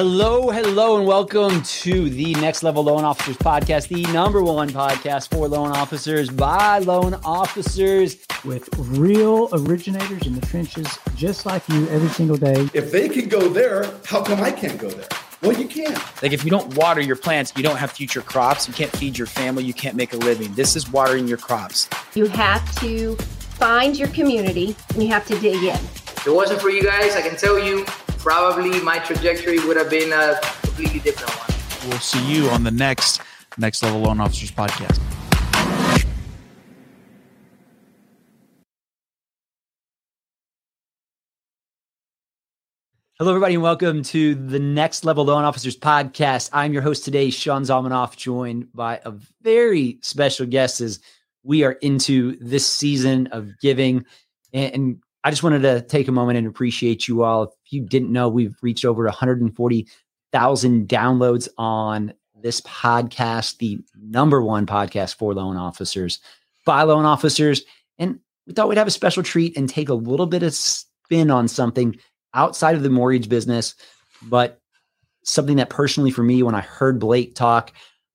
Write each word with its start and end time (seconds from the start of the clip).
Hello, 0.00 0.48
hello, 0.50 0.96
and 0.96 1.08
welcome 1.08 1.60
to 1.60 2.08
the 2.08 2.32
Next 2.34 2.62
Level 2.62 2.84
Loan 2.84 3.02
Officers 3.02 3.36
Podcast, 3.36 3.88
the 3.88 4.04
number 4.12 4.40
one 4.44 4.68
podcast 4.68 5.28
for 5.28 5.48
loan 5.48 5.72
officers 5.72 6.30
by 6.30 6.78
loan 6.78 7.14
officers. 7.24 8.16
with 8.44 8.68
real 8.78 9.48
originators 9.52 10.24
in 10.24 10.36
the 10.36 10.46
trenches, 10.46 10.86
just 11.16 11.46
like 11.46 11.68
you 11.68 11.88
every 11.88 12.08
single 12.10 12.36
day. 12.36 12.68
If 12.74 12.92
they 12.92 13.08
can 13.08 13.28
go 13.28 13.48
there, 13.48 13.90
how 14.04 14.22
come 14.22 14.40
I 14.40 14.52
can't 14.52 14.78
go 14.78 14.88
there? 14.88 15.08
Well, 15.42 15.54
you 15.54 15.66
can't. 15.66 15.98
Like 16.22 16.30
if 16.30 16.44
you 16.44 16.50
don't 16.52 16.76
water 16.76 17.00
your 17.00 17.16
plants, 17.16 17.52
you 17.56 17.64
don't 17.64 17.78
have 17.78 17.90
future 17.90 18.20
crops. 18.20 18.68
You 18.68 18.74
can't 18.74 18.92
feed 18.92 19.18
your 19.18 19.26
family. 19.26 19.64
You 19.64 19.74
can't 19.74 19.96
make 19.96 20.12
a 20.12 20.18
living. 20.18 20.54
This 20.54 20.76
is 20.76 20.88
watering 20.88 21.26
your 21.26 21.38
crops. 21.38 21.88
You 22.14 22.26
have 22.26 22.72
to 22.82 23.16
find 23.16 23.98
your 23.98 24.06
community 24.10 24.76
and 24.94 25.02
you 25.02 25.08
have 25.08 25.26
to 25.26 25.36
dig 25.40 25.56
in. 25.56 25.74
If 25.74 26.24
it 26.24 26.32
wasn't 26.32 26.60
for 26.60 26.70
you 26.70 26.84
guys, 26.84 27.16
I 27.16 27.20
can 27.20 27.36
tell 27.36 27.58
you, 27.58 27.84
probably 28.18 28.80
my 28.80 28.98
trajectory 28.98 29.58
would 29.66 29.76
have 29.76 29.90
been 29.90 30.12
a 30.12 30.38
completely 30.62 31.00
different 31.00 31.32
one. 31.38 31.90
We'll 31.90 32.00
see 32.00 32.24
you 32.32 32.48
on 32.50 32.64
the 32.64 32.70
next 32.70 33.20
Next 33.56 33.82
Level 33.82 34.00
Loan 34.00 34.20
Officers 34.20 34.50
podcast. 34.50 35.00
Hello, 43.18 43.32
everybody, 43.32 43.54
and 43.54 43.64
welcome 43.64 44.04
to 44.04 44.36
the 44.36 44.60
Next 44.60 45.04
Level 45.04 45.24
Loan 45.24 45.42
Officers 45.42 45.76
Podcast. 45.76 46.50
I'm 46.52 46.72
your 46.72 46.82
host 46.82 47.04
today, 47.04 47.30
Sean 47.30 47.62
Zalmanoff, 47.62 48.16
joined 48.16 48.72
by 48.72 49.00
a 49.04 49.12
very 49.42 49.98
special 50.02 50.46
guest 50.46 50.80
as 50.80 51.00
we 51.42 51.64
are 51.64 51.72
into 51.72 52.36
this 52.36 52.64
season 52.64 53.26
of 53.28 53.58
giving. 53.58 54.06
And, 54.52 54.74
and 54.74 55.02
I 55.24 55.30
just 55.30 55.42
wanted 55.42 55.62
to 55.62 55.82
take 55.82 56.08
a 56.08 56.12
moment 56.12 56.38
and 56.38 56.46
appreciate 56.46 57.08
you 57.08 57.22
all. 57.22 57.44
If 57.44 57.72
you 57.72 57.82
didn't 57.82 58.12
know, 58.12 58.28
we've 58.28 58.56
reached 58.62 58.84
over 58.84 59.04
140,000 59.04 60.88
downloads 60.88 61.48
on 61.58 62.14
this 62.40 62.60
podcast, 62.62 63.58
the 63.58 63.80
number 64.00 64.40
one 64.42 64.64
podcast 64.66 65.16
for 65.16 65.34
loan 65.34 65.56
officers, 65.56 66.20
by 66.64 66.82
loan 66.82 67.04
officers. 67.04 67.62
And 67.98 68.20
we 68.46 68.52
thought 68.52 68.68
we'd 68.68 68.78
have 68.78 68.86
a 68.86 68.92
special 68.92 69.22
treat 69.22 69.56
and 69.56 69.68
take 69.68 69.88
a 69.88 69.94
little 69.94 70.26
bit 70.26 70.42
of 70.42 70.54
spin 70.54 71.30
on 71.30 71.48
something 71.48 71.96
outside 72.34 72.76
of 72.76 72.82
the 72.82 72.90
mortgage 72.90 73.28
business, 73.28 73.74
but 74.22 74.60
something 75.24 75.56
that 75.56 75.70
personally 75.70 76.10
for 76.10 76.22
me, 76.22 76.42
when 76.42 76.54
I 76.54 76.60
heard 76.60 77.00
Blake 77.00 77.34
talk, 77.34 77.72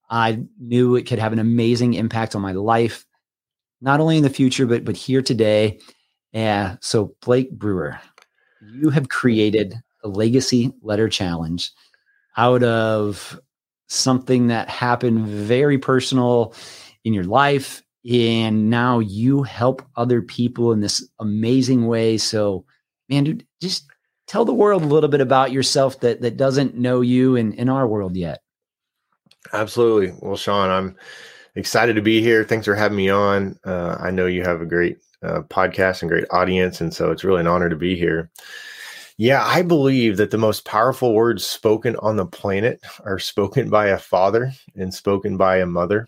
I 0.10 0.44
knew 0.60 0.95
it 0.95 1.06
could 1.08 1.20
have 1.20 1.34
an 1.34 1.40
amazing 1.40 1.95
impact 1.95 2.36
on 2.36 2.42
my 2.42 2.52
life, 2.54 3.06
not 3.82 4.00
only 4.00 4.17
in 4.17 4.23
the 4.23 4.30
future, 4.30 4.66
but 4.66 4.86
but 4.86 4.95
here 4.95 5.22
today. 5.22 5.80
Yeah. 6.34 6.78
So 6.81 7.16
Blake 7.22 7.52
Brewer, 7.52 8.00
you 8.62 8.89
have 8.89 9.09
created 9.09 9.76
a 10.03 10.08
legacy 10.08 10.73
letter 10.81 11.08
challenge 11.08 11.72
out 12.36 12.64
of 12.64 13.39
something 13.88 14.48
that 14.48 14.67
happened 14.67 15.28
very 15.28 15.78
personal 15.78 16.54
in 17.04 17.14
your 17.14 17.23
life. 17.23 17.84
And 18.11 18.70
now 18.70 19.00
you 19.00 19.44
help 19.44 19.81
other 19.95 20.22
people 20.22 20.72
in 20.73 20.81
this 20.81 21.08
amazing 21.20 21.88
way. 21.88 22.17
So, 22.17 22.66
man, 23.08 23.23
dude, 23.23 23.45
just 23.61 23.86
tell 24.28 24.44
the 24.44 24.54
world 24.54 24.81
a 24.81 24.88
little 24.88 25.09
bit 25.09 25.22
about 25.22 25.52
yourself 25.52 26.00
that 26.02 26.22
that 26.22 26.36
doesn't 26.36 26.76
know 26.76 27.02
you 27.02 27.36
in 27.36 27.54
in 27.54 27.70
our 27.70 27.88
world 27.88 28.17
yet. 28.17 28.42
Absolutely. 29.54 30.17
Well, 30.22 30.36
Sean, 30.36 30.70
I'm 30.70 30.95
excited 31.56 31.96
to 31.96 32.02
be 32.02 32.22
here. 32.22 32.44
Thanks 32.44 32.66
for 32.66 32.76
having 32.76 32.98
me 32.98 33.09
on. 33.09 33.58
Uh, 33.64 33.98
I 34.00 34.12
know 34.12 34.26
you 34.26 34.44
have 34.44 34.62
a 34.62 34.66
great 34.66 34.98
uh, 35.22 35.42
podcast 35.42 36.02
and 36.02 36.10
great 36.10 36.26
audience, 36.32 36.82
and 36.82 36.94
so 36.94 37.12
it's 37.12 37.23
really 37.23 37.42
an 37.42 37.48
honor 37.48 37.70
to 37.70 37.76
be 37.76 37.95
here. 37.95 38.30
Yeah, 39.18 39.44
I 39.45 39.62
believe 39.62 40.18
that 40.18 40.32
the 40.32 40.38
most 40.38 40.66
powerful 40.66 41.14
words 41.14 41.45
spoken 41.45 41.95
on 41.98 42.16
the 42.16 42.26
planet 42.26 42.82
are 43.06 43.20
spoken 43.20 43.70
by 43.70 43.88
a 43.88 44.00
father 44.00 44.52
and 44.76 44.94
spoken 44.94 45.38
by 45.38 45.58
a 45.58 45.66
mother. 45.66 46.08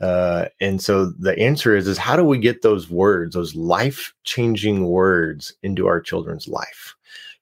Uh, 0.00 0.46
and 0.60 0.82
so 0.82 1.06
the 1.06 1.38
answer 1.38 1.76
is 1.76 1.86
is 1.86 1.96
how 1.96 2.16
do 2.16 2.24
we 2.24 2.36
get 2.36 2.62
those 2.62 2.90
words, 2.90 3.34
those 3.34 3.54
life 3.54 4.12
changing 4.24 4.86
words, 4.86 5.54
into 5.62 5.86
our 5.86 6.00
children's 6.00 6.48
life? 6.48 6.94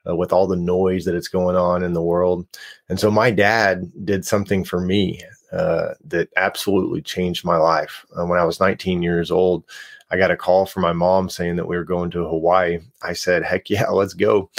uh, 0.09 0.17
with 0.17 0.33
all 0.33 0.47
the 0.47 0.57
noise 0.57 1.05
that 1.05 1.15
it's 1.15 1.29
going 1.29 1.57
on 1.57 1.83
in 1.83 1.93
the 1.93 2.03
world. 2.03 2.47
And 2.89 2.99
so 2.99 3.11
my 3.11 3.31
dad 3.31 3.91
did 4.05 4.25
something 4.25 4.65
for 4.65 4.81
me 4.81 5.23
uh, 5.53 5.95
that 6.05 6.29
absolutely 6.37 7.03
changed 7.03 7.45
my 7.45 7.57
life. 7.57 8.07
Uh, 8.19 8.25
when 8.25 8.39
I 8.39 8.45
was 8.45 8.61
19 8.61 9.03
years 9.03 9.31
old, 9.31 9.65
I 10.11 10.17
got 10.17 10.31
a 10.31 10.37
call 10.37 10.67
from 10.67 10.83
my 10.83 10.93
mom 10.93 11.29
saying 11.29 11.57
that 11.57 11.67
we 11.67 11.77
were 11.77 11.85
going 11.85 12.11
to 12.13 12.29
Hawaii. 12.29 12.81
I 13.03 13.13
said, 13.13 13.43
heck 13.43 13.71
yeah, 13.71 13.89
let's 13.91 14.15
go. 14.15 14.51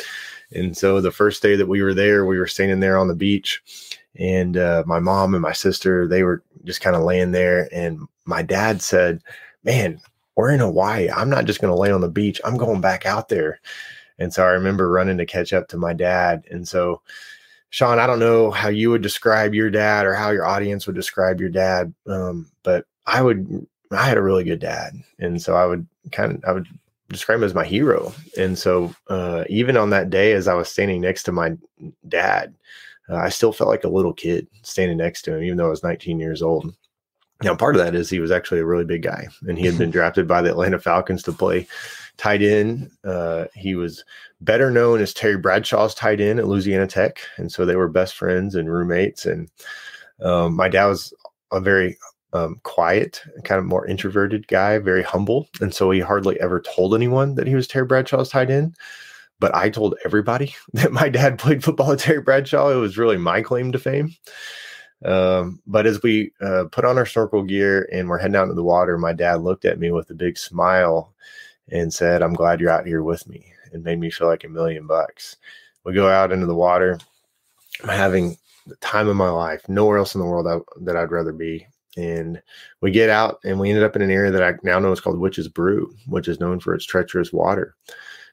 And 0.52 0.78
so 0.78 1.02
the 1.02 1.12
first 1.12 1.42
day 1.42 1.56
that 1.56 1.68
we 1.68 1.82
were 1.82 1.94
there, 1.94 2.26
we 2.26 2.38
were 2.38 2.48
standing 2.48 2.80
there 2.80 2.98
on 2.98 3.08
the 3.08 3.16
beach. 3.16 4.00
And 4.16 4.58
uh, 4.58 4.84
my 4.86 5.00
mom 5.00 5.34
and 5.34 5.42
my 5.42 5.54
sister, 5.54 6.08
they 6.08 6.24
were 6.24 6.44
just 6.64 6.82
kind 6.82 6.96
of 6.96 7.04
laying 7.04 7.32
there. 7.32 7.68
And 7.74 8.08
my 8.26 8.44
dad 8.44 8.82
said, 8.82 9.22
Man, 9.64 10.00
we're 10.36 10.52
in 10.52 10.60
Hawaii. 10.60 11.10
I'm 11.10 11.30
not 11.30 11.46
just 11.46 11.62
going 11.62 11.74
to 11.74 11.80
lay 11.80 11.92
on 11.92 12.02
the 12.02 12.10
beach. 12.10 12.40
I'm 12.44 12.58
going 12.58 12.82
back 12.82 13.06
out 13.06 13.30
there. 13.30 13.60
And 14.20 14.34
so 14.34 14.44
I 14.44 14.50
remember 14.50 14.90
running 14.90 15.18
to 15.18 15.26
catch 15.26 15.54
up 15.54 15.68
to 15.70 15.78
my 15.78 15.94
dad. 15.94 16.44
And 16.52 16.68
so, 16.68 17.02
Sean, 17.74 17.98
I 17.98 18.06
don't 18.06 18.20
know 18.20 18.52
how 18.52 18.70
you 18.70 18.92
would 18.92 19.02
describe 19.02 19.56
your 19.56 19.72
dad 19.72 20.06
or 20.06 20.14
how 20.14 20.30
your 20.30 20.46
audience 20.46 20.86
would 20.86 20.96
describe 20.96 21.40
your 21.40 21.50
dad, 21.50 21.92
um, 22.06 22.52
but 22.62 22.86
I 23.08 23.24
would. 23.24 23.66
I 23.92 24.06
had 24.06 24.20
a 24.20 24.22
really 24.22 24.44
good 24.44 24.60
dad, 24.60 24.94
and 25.18 25.42
so 25.42 25.56
I 25.56 25.66
would 25.66 25.88
kind 26.12 26.34
of 26.34 26.44
I 26.48 26.52
would 26.52 26.68
describe 27.10 27.40
him 27.40 27.46
as 27.46 27.56
my 27.56 27.66
hero. 27.66 28.14
And 28.38 28.60
so, 28.60 28.94
uh, 29.08 29.46
even 29.50 29.76
on 29.76 29.90
that 29.90 30.12
day, 30.12 30.34
as 30.34 30.48
I 30.48 30.54
was 30.54 30.70
standing 30.70 31.02
next 31.02 31.24
to 31.24 31.32
my 31.32 31.58
dad, 32.08 32.54
uh, 33.10 33.16
I 33.16 33.30
still 33.30 33.52
felt 33.52 33.72
like 33.72 33.86
a 33.86 33.90
little 33.90 34.14
kid 34.14 34.46
standing 34.62 34.98
next 34.98 35.24
to 35.24 35.36
him, 35.36 35.42
even 35.42 35.58
though 35.58 35.66
I 35.66 35.72
was 35.72 35.82
19 35.82 36.20
years 36.20 36.44
old. 36.44 36.76
Now, 37.42 37.56
part 37.56 37.76
of 37.76 37.84
that 37.84 37.96
is 37.96 38.08
he 38.08 38.20
was 38.20 38.30
actually 38.30 38.60
a 38.60 38.66
really 38.66 38.86
big 38.86 39.02
guy, 39.02 39.30
and 39.48 39.58
he 39.58 39.66
had 39.66 39.80
been 39.80 39.90
drafted 39.98 40.28
by 40.28 40.44
the 40.44 40.52
Atlanta 40.52 40.78
Falcons 40.78 41.24
to 41.24 41.32
play 41.32 41.68
tight 42.18 42.42
end. 42.42 42.92
Uh, 43.04 43.46
he 43.56 43.76
was 43.76 44.04
better 44.42 44.70
known 44.72 45.02
as 45.02 45.14
Terry 45.14 45.38
Bradshaw's 45.38 45.96
tight 45.96 46.22
end 46.22 46.40
at 46.40 46.48
Louisiana 46.48 46.88
Tech, 46.88 47.20
and 47.38 47.52
so 47.52 47.66
they 47.66 47.76
were 47.76 47.90
best 47.90 48.16
friends 48.16 48.56
and 48.56 48.72
roommates. 48.72 49.26
And 49.26 49.50
um, 50.22 50.56
my 50.56 50.70
dad 50.70 50.88
was 50.88 51.14
a 51.52 51.60
very 51.60 51.98
um, 52.34 52.60
quiet, 52.64 53.22
kind 53.44 53.60
of 53.60 53.66
more 53.66 53.86
introverted 53.86 54.48
guy, 54.48 54.78
very 54.80 55.04
humble, 55.04 55.48
and 55.62 55.74
so 55.74 55.92
he 55.92 56.00
hardly 56.00 56.40
ever 56.40 56.62
told 56.62 56.96
anyone 56.96 57.36
that 57.36 57.48
he 57.48 57.56
was 57.56 57.68
Terry 57.68 57.86
Bradshaw's 57.86 58.30
tight 58.30 58.50
end. 58.50 58.76
But 59.40 59.56
I 59.56 59.70
told 59.70 59.96
everybody 60.06 60.56
that 60.74 60.94
my 60.94 61.10
dad 61.10 61.40
played 61.40 61.64
football 61.64 61.92
at 61.92 62.00
Terry 62.00 62.22
Bradshaw. 62.22 62.70
It 62.70 62.76
was 62.76 62.98
really 62.98 63.18
my 63.18 63.42
claim 63.42 63.72
to 63.72 63.80
fame. 63.80 64.16
Um, 65.04 65.60
but 65.68 65.86
as 65.86 66.02
we 66.02 66.32
uh, 66.42 66.66
put 66.72 66.86
on 66.86 66.98
our 66.98 67.06
snorkel 67.06 67.44
gear 67.44 67.90
and 67.92 68.08
we're 68.08 68.20
heading 68.20 68.38
out 68.38 68.44
into 68.44 68.56
the 68.56 68.64
water, 68.64 68.98
my 68.98 69.12
dad 69.12 69.42
looked 69.42 69.66
at 69.66 69.80
me 69.80 69.92
with 69.92 70.10
a 70.10 70.16
big 70.16 70.38
smile 70.38 71.14
and 71.70 71.94
said, 71.94 72.22
I'm 72.22 72.34
glad 72.34 72.60
you're 72.60 72.70
out 72.70 72.86
here 72.86 73.04
with 73.04 73.28
me. 73.28 73.46
It 73.74 73.84
made 73.84 74.00
me 74.00 74.12
feel 74.12 74.28
like 74.28 74.44
a 74.44 74.50
million 74.50 74.86
bucks. 74.86 75.38
We 75.84 75.94
go 75.94 76.08
out 76.08 76.32
into 76.32 76.46
the 76.46 76.56
water. 76.56 77.00
I'm 77.82 77.90
having 77.90 78.38
the 78.68 78.76
time 78.78 79.08
of 79.08 79.16
my 79.16 79.30
life, 79.30 79.68
nowhere 79.68 79.98
else 79.98 80.16
in 80.16 80.22
the 80.22 80.28
world 80.28 80.48
I, 80.48 80.60
that 80.82 80.96
I'd 80.96 81.12
rather 81.12 81.34
be. 81.34 81.68
And 81.98 82.42
we 82.82 82.92
get 82.92 83.10
out 83.10 83.40
and 83.44 83.60
we 83.60 83.70
ended 83.70 83.84
up 83.84 83.96
in 83.96 84.02
an 84.02 84.12
area 84.12 84.32
that 84.32 84.44
I 84.44 84.54
now 84.64 84.80
know 84.80 84.92
is 84.92 85.00
called 85.00 85.20
Witch's 85.20 85.48
Brew, 85.48 85.94
which 86.08 86.28
is 86.28 86.40
known 86.40 86.60
for 86.60 86.74
its 86.74 86.86
treacherous 86.86 87.34
water. 87.34 87.76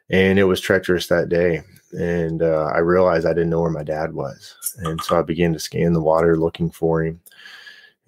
And 0.08 0.38
it 0.38 0.44
was 0.44 0.60
treacherous 0.60 1.06
that 1.08 1.28
day. 1.28 1.62
And 1.92 2.42
uh, 2.42 2.70
I 2.74 2.78
realized 2.78 3.26
I 3.26 3.34
didn't 3.34 3.50
know 3.50 3.60
where 3.60 3.70
my 3.70 3.82
dad 3.82 4.14
was. 4.14 4.54
And 4.78 5.00
so 5.02 5.18
I 5.18 5.22
began 5.22 5.52
to 5.52 5.58
scan 5.58 5.92
the 5.92 6.00
water 6.00 6.36
looking 6.36 6.70
for 6.70 7.04
him. 7.04 7.20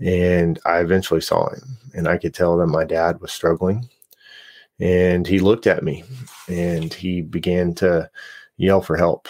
And 0.01 0.59
I 0.65 0.79
eventually 0.79 1.21
saw 1.21 1.49
him. 1.51 1.77
And 1.95 2.09
I 2.09 2.19
could 2.19 2.35
tell 2.35 2.57
that 2.57 2.67
my 2.67 2.85
dad 2.85 3.21
was 3.21 3.33
struggling 3.33 3.89
and 4.83 5.29
he 5.29 5.39
looked 5.39 5.69
at 5.69 5.85
me 5.85 6.03
and 6.49 6.93
he 6.93 7.23
began 7.23 7.73
to 7.73 8.11
yell 8.57 8.83
for 8.83 8.97
help. 8.97 9.29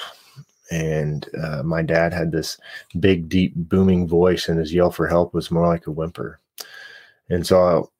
And 0.70 1.28
uh, 1.38 1.62
my 1.62 1.82
dad 1.82 2.14
had 2.14 2.32
this 2.32 2.58
big 2.98 3.28
deep 3.28 3.52
booming 3.54 4.08
voice 4.08 4.48
and 4.48 4.58
his 4.58 4.72
yell 4.72 4.90
for 4.90 5.06
help 5.06 5.34
was 5.34 5.50
more 5.50 5.66
like 5.66 5.86
a 5.86 5.90
whimper. 5.90 6.40
And 7.28 7.46
so 7.46 7.90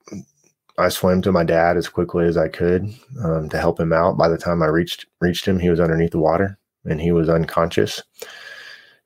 I, 0.78 0.87
I 0.87 0.88
swam 0.88 1.20
to 1.22 1.32
my 1.32 1.44
dad 1.44 1.76
as 1.76 1.90
quickly 1.90 2.25
as 2.25 2.38
i 2.38 2.49
could 2.49 2.88
um, 3.22 3.50
to 3.50 3.58
help 3.58 3.78
him 3.78 3.93
out. 3.93 4.16
By 4.16 4.31
the 4.31 4.38
time 4.38 4.62
i 4.62 4.66
reached 4.66 5.04
reached 5.20 5.46
him 5.46 5.58
he 5.58 5.69
was 5.69 5.81
underneath 5.81 6.12
the 6.12 6.19
water 6.19 6.58
and 6.87 7.02
he 7.02 7.12
was 7.12 7.28
unconscious. 7.28 8.02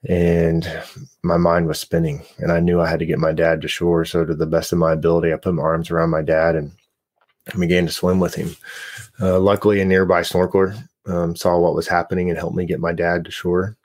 And 0.09 0.71
my 1.25 1.37
mind 1.37 1.67
was 1.67 1.81
spinning 1.81 2.25
and 2.39 2.53
i 2.53 2.61
knew 2.61 2.81
i 2.81 2.89
had 2.89 3.01
to 3.01 3.07
get 3.07 3.19
my 3.19 3.33
dad 3.33 3.61
to 3.63 3.69
shore. 3.69 4.05
So 4.05 4.25
to 4.25 4.37
the 4.37 4.47
best 4.47 4.73
of 4.73 4.79
my 4.79 4.93
ability 4.93 5.33
i 5.33 5.37
put 5.37 5.55
my 5.55 5.65
arms 5.65 5.91
around 5.91 6.11
my 6.11 6.23
dad 6.23 6.55
and 6.55 6.71
I 7.53 7.59
began 7.59 7.87
to 7.87 7.93
swim 7.93 8.21
with 8.21 8.35
him. 8.35 8.57
Uh, 9.21 9.39
luckily, 9.39 9.81
a 9.81 9.85
nearby 9.85 10.23
snorkeler 10.23 10.77
um, 11.07 11.37
saw 11.37 11.59
what 11.59 11.75
was 11.75 11.87
happening 11.87 12.29
and 12.29 12.39
helped 12.39 12.57
me 12.57 12.67
get 12.67 12.81
my 12.81 12.93
dad 12.93 13.25
to 13.25 13.31
shore. 13.31 13.77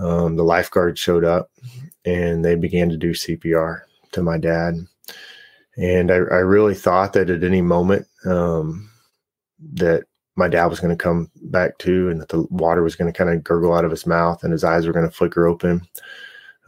Um, 0.00 0.36
the 0.36 0.44
lifeguards 0.44 1.00
showed 1.00 1.24
up 1.24 1.50
and 2.04 2.44
they 2.44 2.54
began 2.54 2.88
to 2.88 2.96
do 2.96 3.10
CPR 3.10 3.82
to 4.12 4.22
my 4.22 4.38
dad. 4.38 4.76
And 5.76 6.10
I, 6.10 6.16
I 6.16 6.40
really 6.40 6.74
thought 6.74 7.12
that 7.14 7.30
at 7.30 7.44
any 7.44 7.62
moment 7.62 8.06
um, 8.24 8.90
that 9.74 10.04
my 10.36 10.48
dad 10.48 10.66
was 10.66 10.80
going 10.80 10.96
to 10.96 11.02
come 11.02 11.30
back 11.44 11.76
to 11.78 12.08
and 12.08 12.20
that 12.20 12.28
the 12.28 12.46
water 12.50 12.82
was 12.82 12.96
going 12.96 13.10
to 13.12 13.16
kind 13.16 13.30
of 13.30 13.44
gurgle 13.44 13.74
out 13.74 13.84
of 13.84 13.90
his 13.90 14.06
mouth 14.06 14.42
and 14.42 14.52
his 14.52 14.64
eyes 14.64 14.86
were 14.86 14.92
going 14.92 15.06
to 15.06 15.14
flicker 15.14 15.46
open. 15.46 15.86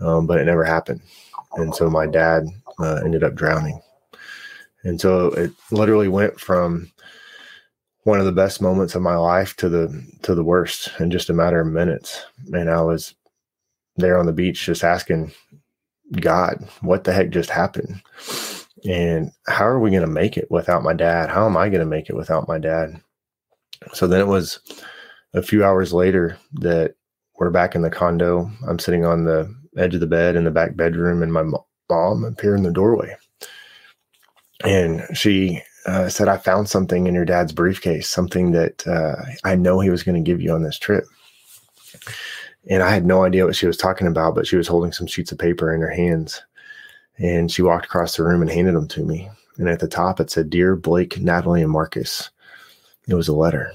Um, 0.01 0.27
but 0.27 0.39
it 0.39 0.45
never 0.45 0.65
happened. 0.65 1.01
And 1.57 1.75
so 1.75 1.89
my 1.89 2.07
dad 2.07 2.45
uh, 2.79 3.01
ended 3.05 3.25
up 3.25 3.35
drowning. 3.35 3.81
And 4.85 5.01
so 5.01 5.29
it 5.29 5.51
literally 5.71 6.09
went 6.09 6.39
from 6.39 6.91
one 8.05 8.21
of 8.21 8.27
the 8.27 8.33
best 8.33 8.61
moments 8.61 8.95
of 8.95 9.03
my 9.03 9.17
life 9.17 9.57
to 9.57 9.69
the 9.69 10.03
to 10.23 10.35
the 10.35 10.45
worst 10.45 10.91
in 11.01 11.11
just 11.11 11.31
a 11.31 11.35
matter 11.35 11.61
of 11.61 11.67
minutes. 11.67 12.25
And 12.53 12.71
I 12.71 12.83
was 12.83 13.15
there 13.97 14.19
on 14.19 14.27
the 14.27 14.33
beach 14.33 14.67
just 14.67 14.85
asking 14.85 15.33
God, 16.21 16.69
what 16.83 17.05
the 17.05 17.13
heck 17.13 17.31
just 17.31 17.51
happened? 17.51 18.03
And 18.85 19.33
how 19.47 19.65
are 19.67 19.81
we 19.81 19.91
going 19.91 20.03
to 20.03 20.07
make 20.07 20.37
it 20.37 20.51
without 20.51 20.83
my 20.83 20.93
dad? 20.93 21.31
How 21.31 21.47
am 21.47 21.57
I 21.57 21.71
going 21.71 21.81
to 21.81 21.87
make 21.87 22.11
it 22.11 22.17
without 22.17 22.47
my 22.47 22.59
dad? 22.59 23.01
So 23.95 24.07
then 24.07 24.21
it 24.21 24.27
was 24.27 24.61
a 25.33 25.43
few 25.43 25.65
hours 25.65 25.93
later 25.93 26.39
that 26.61 26.95
we're 27.39 27.51
back 27.51 27.75
in 27.75 27.83
the 27.83 27.91
condo. 27.91 28.51
I'm 28.69 28.79
sitting 28.79 29.05
on 29.05 29.25
the 29.25 29.53
edge 29.77 29.95
of 29.95 30.01
the 30.01 30.07
bed 30.07 30.37
in 30.37 30.45
the 30.45 30.51
back 30.51 30.77
bedroom, 30.77 31.23
and 31.23 31.33
my 31.33 31.43
mom 31.91 32.25
appeared 32.25 32.59
in 32.59 32.63
the 32.63 32.71
doorway. 32.71 33.17
And 34.65 35.07
she 35.15 35.63
uh, 35.87 36.09
said, 36.09 36.29
I 36.29 36.39
found 36.39 36.69
something 36.69 37.07
in 37.07 37.15
your 37.15 37.27
dad's 37.27 37.53
briefcase, 37.53 38.09
something 38.09 38.53
that 38.53 38.87
uh, 38.87 39.17
I 39.45 39.55
know 39.55 39.81
he 39.81 39.91
was 39.91 40.03
going 40.03 40.23
to 40.23 40.29
give 40.29 40.41
you 40.41 40.53
on 40.53 40.63
this 40.63 40.79
trip. 40.79 41.05
And 42.71 42.83
I 42.83 42.91
had 42.91 43.05
no 43.05 43.25
idea 43.25 43.45
what 43.45 43.57
she 43.57 43.67
was 43.67 43.77
talking 43.77 44.07
about, 44.07 44.35
but 44.35 44.47
she 44.47 44.57
was 44.57 44.67
holding 44.67 44.93
some 44.93 45.07
sheets 45.07 45.33
of 45.33 45.39
paper 45.39 45.75
in 45.75 45.83
her 45.83 45.91
hands. 45.91 46.43
And 47.19 47.53
she 47.53 47.63
walked 47.63 47.85
across 47.85 48.17
the 48.17 48.25
room 48.25 48.41
and 48.41 48.51
handed 48.51 48.75
them 48.75 48.89
to 48.89 49.05
me. 49.05 49.29
And 49.59 49.69
at 49.69 49.81
the 49.81 49.87
top, 49.87 50.19
it 50.19 50.31
said, 50.31 50.51
Dear 50.51 50.75
Blake, 50.75 51.21
Natalie, 51.21 51.63
and 51.63 51.71
Marcus. 51.71 52.31
It 53.07 53.15
was 53.15 53.29
a 53.29 53.35
letter. 53.35 53.71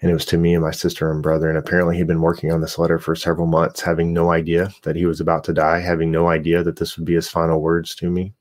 And 0.00 0.10
it 0.10 0.14
was 0.14 0.24
to 0.26 0.38
me 0.38 0.54
and 0.54 0.62
my 0.62 0.70
sister 0.70 1.10
and 1.10 1.22
brother. 1.22 1.48
And 1.48 1.58
apparently, 1.58 1.96
he'd 1.96 2.06
been 2.06 2.22
working 2.22 2.52
on 2.52 2.60
this 2.60 2.78
letter 2.78 2.98
for 2.98 3.14
several 3.14 3.46
months, 3.46 3.80
having 3.80 4.12
no 4.12 4.30
idea 4.30 4.70
that 4.84 4.96
he 4.96 5.06
was 5.06 5.20
about 5.20 5.44
to 5.44 5.52
die, 5.52 5.80
having 5.80 6.10
no 6.10 6.28
idea 6.28 6.62
that 6.62 6.76
this 6.76 6.96
would 6.96 7.04
be 7.04 7.14
his 7.14 7.28
final 7.28 7.60
words 7.60 7.94
to 7.96 8.10
me. 8.10 8.32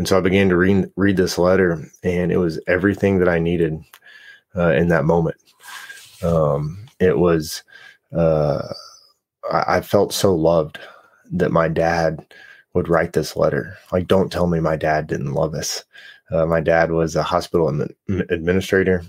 And 0.00 0.08
so 0.08 0.16
I 0.16 0.22
began 0.22 0.48
to 0.48 0.56
read, 0.56 0.90
read 0.96 1.18
this 1.18 1.36
letter, 1.36 1.86
and 2.02 2.32
it 2.32 2.38
was 2.38 2.58
everything 2.66 3.18
that 3.18 3.28
I 3.28 3.38
needed 3.38 3.84
uh, 4.56 4.70
in 4.70 4.88
that 4.88 5.04
moment. 5.04 5.36
Um, 6.22 6.86
it 7.00 7.18
was, 7.18 7.62
uh, 8.16 8.62
I, 9.52 9.76
I 9.76 9.80
felt 9.82 10.14
so 10.14 10.34
loved 10.34 10.78
that 11.32 11.52
my 11.52 11.68
dad 11.68 12.24
would 12.72 12.88
write 12.88 13.12
this 13.12 13.36
letter. 13.36 13.76
Like, 13.92 14.06
don't 14.06 14.32
tell 14.32 14.46
me 14.46 14.58
my 14.58 14.74
dad 14.74 15.06
didn't 15.06 15.34
love 15.34 15.54
us. 15.54 15.84
Uh, 16.30 16.46
my 16.46 16.62
dad 16.62 16.92
was 16.92 17.14
a 17.14 17.22
hospital 17.22 17.68
administrator. 18.08 19.02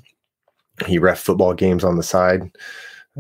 He 0.88 1.00
ref 1.00 1.20
football 1.20 1.54
games 1.54 1.86
on 1.86 1.96
the 1.96 2.04
side. 2.04 2.52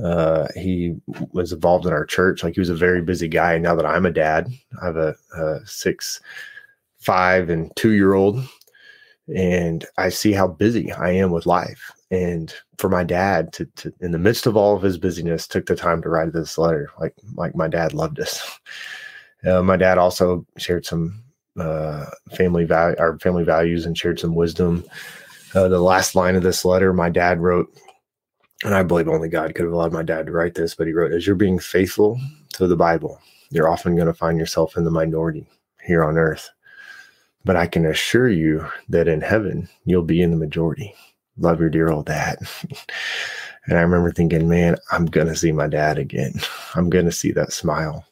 Uh, 0.03 0.49
he 0.57 0.97
was 1.31 1.53
involved 1.53 1.85
in 1.85 1.93
our 1.93 2.05
church. 2.05 2.43
Like 2.43 2.55
he 2.55 2.59
was 2.59 2.69
a 2.69 2.75
very 2.75 3.01
busy 3.01 3.29
guy. 3.29 3.57
Now 3.57 3.75
that 3.75 3.85
I'm 3.85 4.05
a 4.05 4.11
dad, 4.11 4.49
I 4.81 4.87
have 4.87 4.97
a, 4.97 5.15
a 5.37 5.65
six, 5.65 6.19
five, 7.01 7.49
and 7.49 7.71
two 7.75 7.91
year 7.91 8.13
old, 8.13 8.43
and 9.35 9.85
I 9.97 10.09
see 10.09 10.31
how 10.31 10.47
busy 10.47 10.91
I 10.91 11.11
am 11.11 11.31
with 11.31 11.45
life. 11.45 11.91
And 12.09 12.53
for 12.77 12.89
my 12.89 13.03
dad 13.03 13.53
to, 13.53 13.65
to, 13.77 13.93
in 14.01 14.11
the 14.11 14.17
midst 14.17 14.45
of 14.45 14.57
all 14.57 14.75
of 14.75 14.81
his 14.81 14.97
busyness, 14.97 15.47
took 15.47 15.65
the 15.65 15.75
time 15.75 16.01
to 16.01 16.09
write 16.09 16.33
this 16.33 16.57
letter. 16.57 16.89
Like, 16.99 17.13
like 17.35 17.55
my 17.55 17.67
dad 17.67 17.93
loved 17.93 18.19
us. 18.19 18.59
Uh, 19.43 19.63
my 19.63 19.75
dad 19.75 19.97
also 19.97 20.45
shared 20.59 20.85
some 20.85 21.19
uh, 21.59 22.05
family 22.37 22.63
value, 22.63 22.95
our 22.99 23.17
family 23.17 23.43
values, 23.43 23.87
and 23.87 23.97
shared 23.97 24.19
some 24.19 24.35
wisdom. 24.35 24.83
Uh, 25.55 25.67
the 25.67 25.79
last 25.79 26.13
line 26.13 26.35
of 26.35 26.43
this 26.43 26.63
letter, 26.63 26.93
my 26.93 27.09
dad 27.09 27.39
wrote, 27.39 27.67
and 28.63 28.75
I 28.75 28.83
believe 28.83 29.07
only 29.07 29.29
God 29.29 29.55
could 29.55 29.65
have 29.65 29.73
allowed 29.73 29.93
my 29.93 30.03
dad 30.03 30.27
to 30.27 30.31
write 30.31 30.53
this, 30.53 30.75
but 30.75 30.85
he 30.85 30.93
wrote, 30.93 31.11
"As 31.11 31.25
you're 31.25 31.35
being 31.35 31.57
faithful 31.57 32.19
to 32.53 32.67
the 32.67 32.75
Bible, 32.75 33.19
you're 33.49 33.67
often 33.67 33.95
going 33.95 34.07
to 34.07 34.13
find 34.13 34.37
yourself 34.37 34.77
in 34.77 34.83
the 34.83 34.91
minority 34.91 35.47
here 35.83 36.03
on 36.03 36.17
earth, 36.17 36.49
but 37.45 37.55
I 37.55 37.67
can 37.67 37.85
assure 37.85 38.29
you 38.29 38.65
that 38.89 39.07
in 39.07 39.21
heaven 39.21 39.69
you'll 39.85 40.03
be 40.03 40.21
in 40.21 40.31
the 40.31 40.37
majority. 40.37 40.93
Love 41.37 41.59
your 41.59 41.69
dear 41.69 41.89
old 41.89 42.05
dad." 42.07 42.37
and 43.65 43.77
I 43.77 43.81
remember 43.81 44.11
thinking, 44.11 44.47
"Man, 44.49 44.75
I'm 44.91 45.05
going 45.05 45.27
to 45.27 45.35
see 45.35 45.51
my 45.51 45.67
dad 45.67 45.97
again. 45.97 46.33
I'm 46.75 46.89
going 46.89 47.05
to 47.05 47.11
see 47.11 47.31
that 47.31 47.53
smile." 47.53 48.05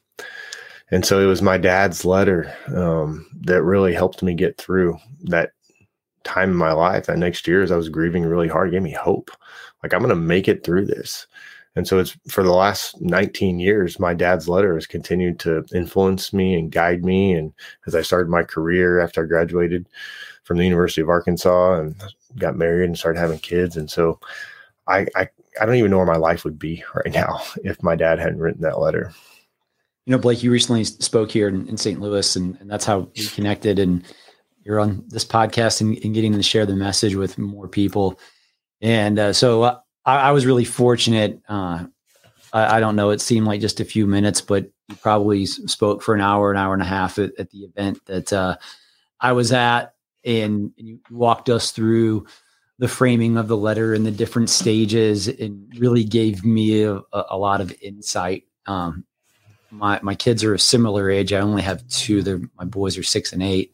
and 0.92 1.06
so 1.06 1.20
it 1.20 1.26
was 1.26 1.42
my 1.42 1.58
dad's 1.58 2.06
letter 2.06 2.54
um, 2.76 3.28
that 3.42 3.64
really 3.64 3.94
helped 3.94 4.24
me 4.24 4.34
get 4.34 4.58
through 4.58 4.98
that 5.24 5.52
time 6.24 6.50
in 6.52 6.56
my 6.56 6.72
life 6.72 7.06
that 7.06 7.18
next 7.18 7.48
year 7.48 7.62
as 7.62 7.72
i 7.72 7.78
was 7.78 7.90
grieving 7.90 8.24
really 8.24 8.48
hard 8.48 8.72
gave 8.72 8.82
me 8.82 8.92
hope 8.92 9.32
like 9.84 9.94
i'm 9.94 10.02
going 10.02 10.10
to 10.10 10.16
make 10.16 10.48
it 10.48 10.64
through 10.64 10.86
this 10.86 11.28
and 11.76 11.88
so 11.88 12.00
it's 12.00 12.18
for 12.28 12.44
the 12.44 12.52
last 12.52 13.00
19 13.02 13.60
years 13.60 14.00
my 14.00 14.14
dad's 14.14 14.50
letter 14.50 14.74
has 14.76 14.88
continued 14.88 15.40
to 15.40 15.64
influence 15.74 16.34
me 16.34 16.54
and 16.54 16.72
guide 16.72 17.04
me 17.04 17.34
and 17.34 17.54
as 17.88 17.96
i 17.96 18.02
started 18.02 18.30
my 18.30 18.44
career 18.44 19.00
after 19.00 19.24
i 19.24 19.28
graduated 19.28 19.88
from 20.44 20.58
the 20.58 20.66
university 20.66 21.02
of 21.02 21.10
arkansas 21.10 21.80
and 21.80 21.96
got 22.38 22.56
married 22.56 22.86
and 22.86 22.98
started 22.98 23.20
having 23.20 23.40
kids 23.40 23.78
and 23.78 23.90
so 23.90 24.20
i 24.88 25.06
i, 25.16 25.28
I 25.60 25.66
don't 25.66 25.76
even 25.76 25.92
know 25.92 25.98
where 25.98 26.06
my 26.06 26.18
life 26.18 26.44
would 26.44 26.60
be 26.60 26.84
right 26.96 27.14
now 27.14 27.42
if 27.64 27.82
my 27.84 27.96
dad 27.96 28.20
hadn't 28.20 28.40
written 28.40 28.62
that 28.62 28.80
letter 28.80 29.12
you 30.06 30.16
know, 30.16 30.22
Blake, 30.22 30.42
you 30.42 30.50
recently 30.50 30.86
spoke 30.86 31.30
here 31.30 31.48
in, 31.48 31.68
in 31.68 31.78
St. 31.78 32.02
Louis, 32.02 32.36
and, 32.36 32.58
and, 32.60 32.68
that's 32.68 32.86
how 32.86 33.12
we 33.16 33.28
connected. 33.28 33.78
And 33.78 34.04
you're 34.64 34.80
on 34.80 35.04
this 35.08 35.24
podcast 35.24 35.82
and, 35.82 35.98
and 36.04 36.16
getting 36.16 36.34
to 36.34 36.42
share 36.42 36.66
the 36.66 36.76
message 36.76 37.14
with 37.14 37.38
more 37.38 37.68
people. 37.68 38.20
And 38.82 39.20
uh, 39.20 39.34
so 39.34 39.62
uh, 39.62 39.80
I, 40.10 40.30
I, 40.30 40.32
was 40.32 40.46
really 40.46 40.66
fortunate. 40.66 41.42
Uh, 41.48 41.86
I, 42.54 42.78
I, 42.78 42.80
don't 42.80 42.96
know, 42.96 43.12
it 43.12 43.22
seemed 43.22 43.48
like 43.48 43.62
just 43.62 43.80
a 43.80 43.86
few 43.86 44.08
minutes, 44.08 44.42
but 44.42 44.72
you 44.88 44.96
probably 44.96 45.46
spoke 45.46 46.02
for 46.02 46.16
an 46.16 46.22
hour, 46.22 46.52
an 46.52 46.58
hour 46.58 46.74
and 46.74 46.82
a 46.82 46.86
half 46.86 47.20
at, 47.20 47.32
at 47.40 47.52
the 47.52 47.60
event 47.60 48.06
that 48.06 48.34
uh, 48.34 48.58
I 49.20 49.34
was 49.34 49.52
at. 49.52 49.94
And, 50.26 50.74
and 50.78 50.88
you 50.88 51.00
walked 51.10 51.50
us 51.50 51.72
through 51.72 52.26
the 52.78 52.88
framing 52.88 53.38
of 53.38 53.48
the 53.48 53.58
letter 53.58 53.94
and 53.94 54.06
the 54.06 54.12
different 54.12 54.50
stages 54.50 55.28
and 55.28 55.72
really 55.78 56.04
gave 56.04 56.44
me 56.44 56.84
a, 56.84 57.00
a 57.14 57.38
lot 57.38 57.62
of 57.62 57.74
insight 57.82 58.46
um, 58.70 59.06
my 59.72 60.00
my 60.02 60.16
kids 60.16 60.44
are 60.44 60.54
a 60.54 60.60
similar 60.60 61.10
age. 61.10 61.34
I 61.34 61.40
only 61.40 61.62
have 61.62 61.88
two. 61.88 62.22
They're 62.22 62.42
my 62.58 62.66
boys 62.66 62.98
are 62.98 63.04
six 63.04 63.34
and 63.34 63.44
eight, 63.44 63.74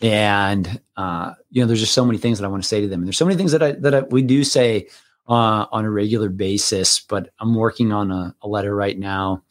and 0.00 0.80
uh, 0.96 1.34
you 1.50 1.60
know, 1.62 1.66
there's 1.66 1.80
just 1.80 1.94
so 1.94 2.04
many 2.04 2.18
things 2.18 2.38
that 2.38 2.44
I 2.44 2.48
want 2.48 2.62
to 2.62 2.68
say 2.68 2.80
to 2.80 2.88
them. 2.88 3.00
And 3.00 3.08
there's 3.08 3.18
so 3.18 3.24
many 3.24 3.36
things 3.36 3.52
that 3.52 3.62
I 3.62 3.72
that 3.72 3.94
I, 3.94 4.00
we 4.00 4.22
do 4.22 4.44
say 4.44 4.88
uh, 5.30 5.66
on 5.72 5.86
a 5.86 5.90
regular 5.90 6.28
basis. 6.28 7.00
But 7.00 7.30
I'm 7.38 7.54
working 7.54 7.92
on 7.92 8.10
a, 8.10 8.34
a 8.42 8.48
letter 8.48 8.74
right 8.74 8.98
now 8.98 9.42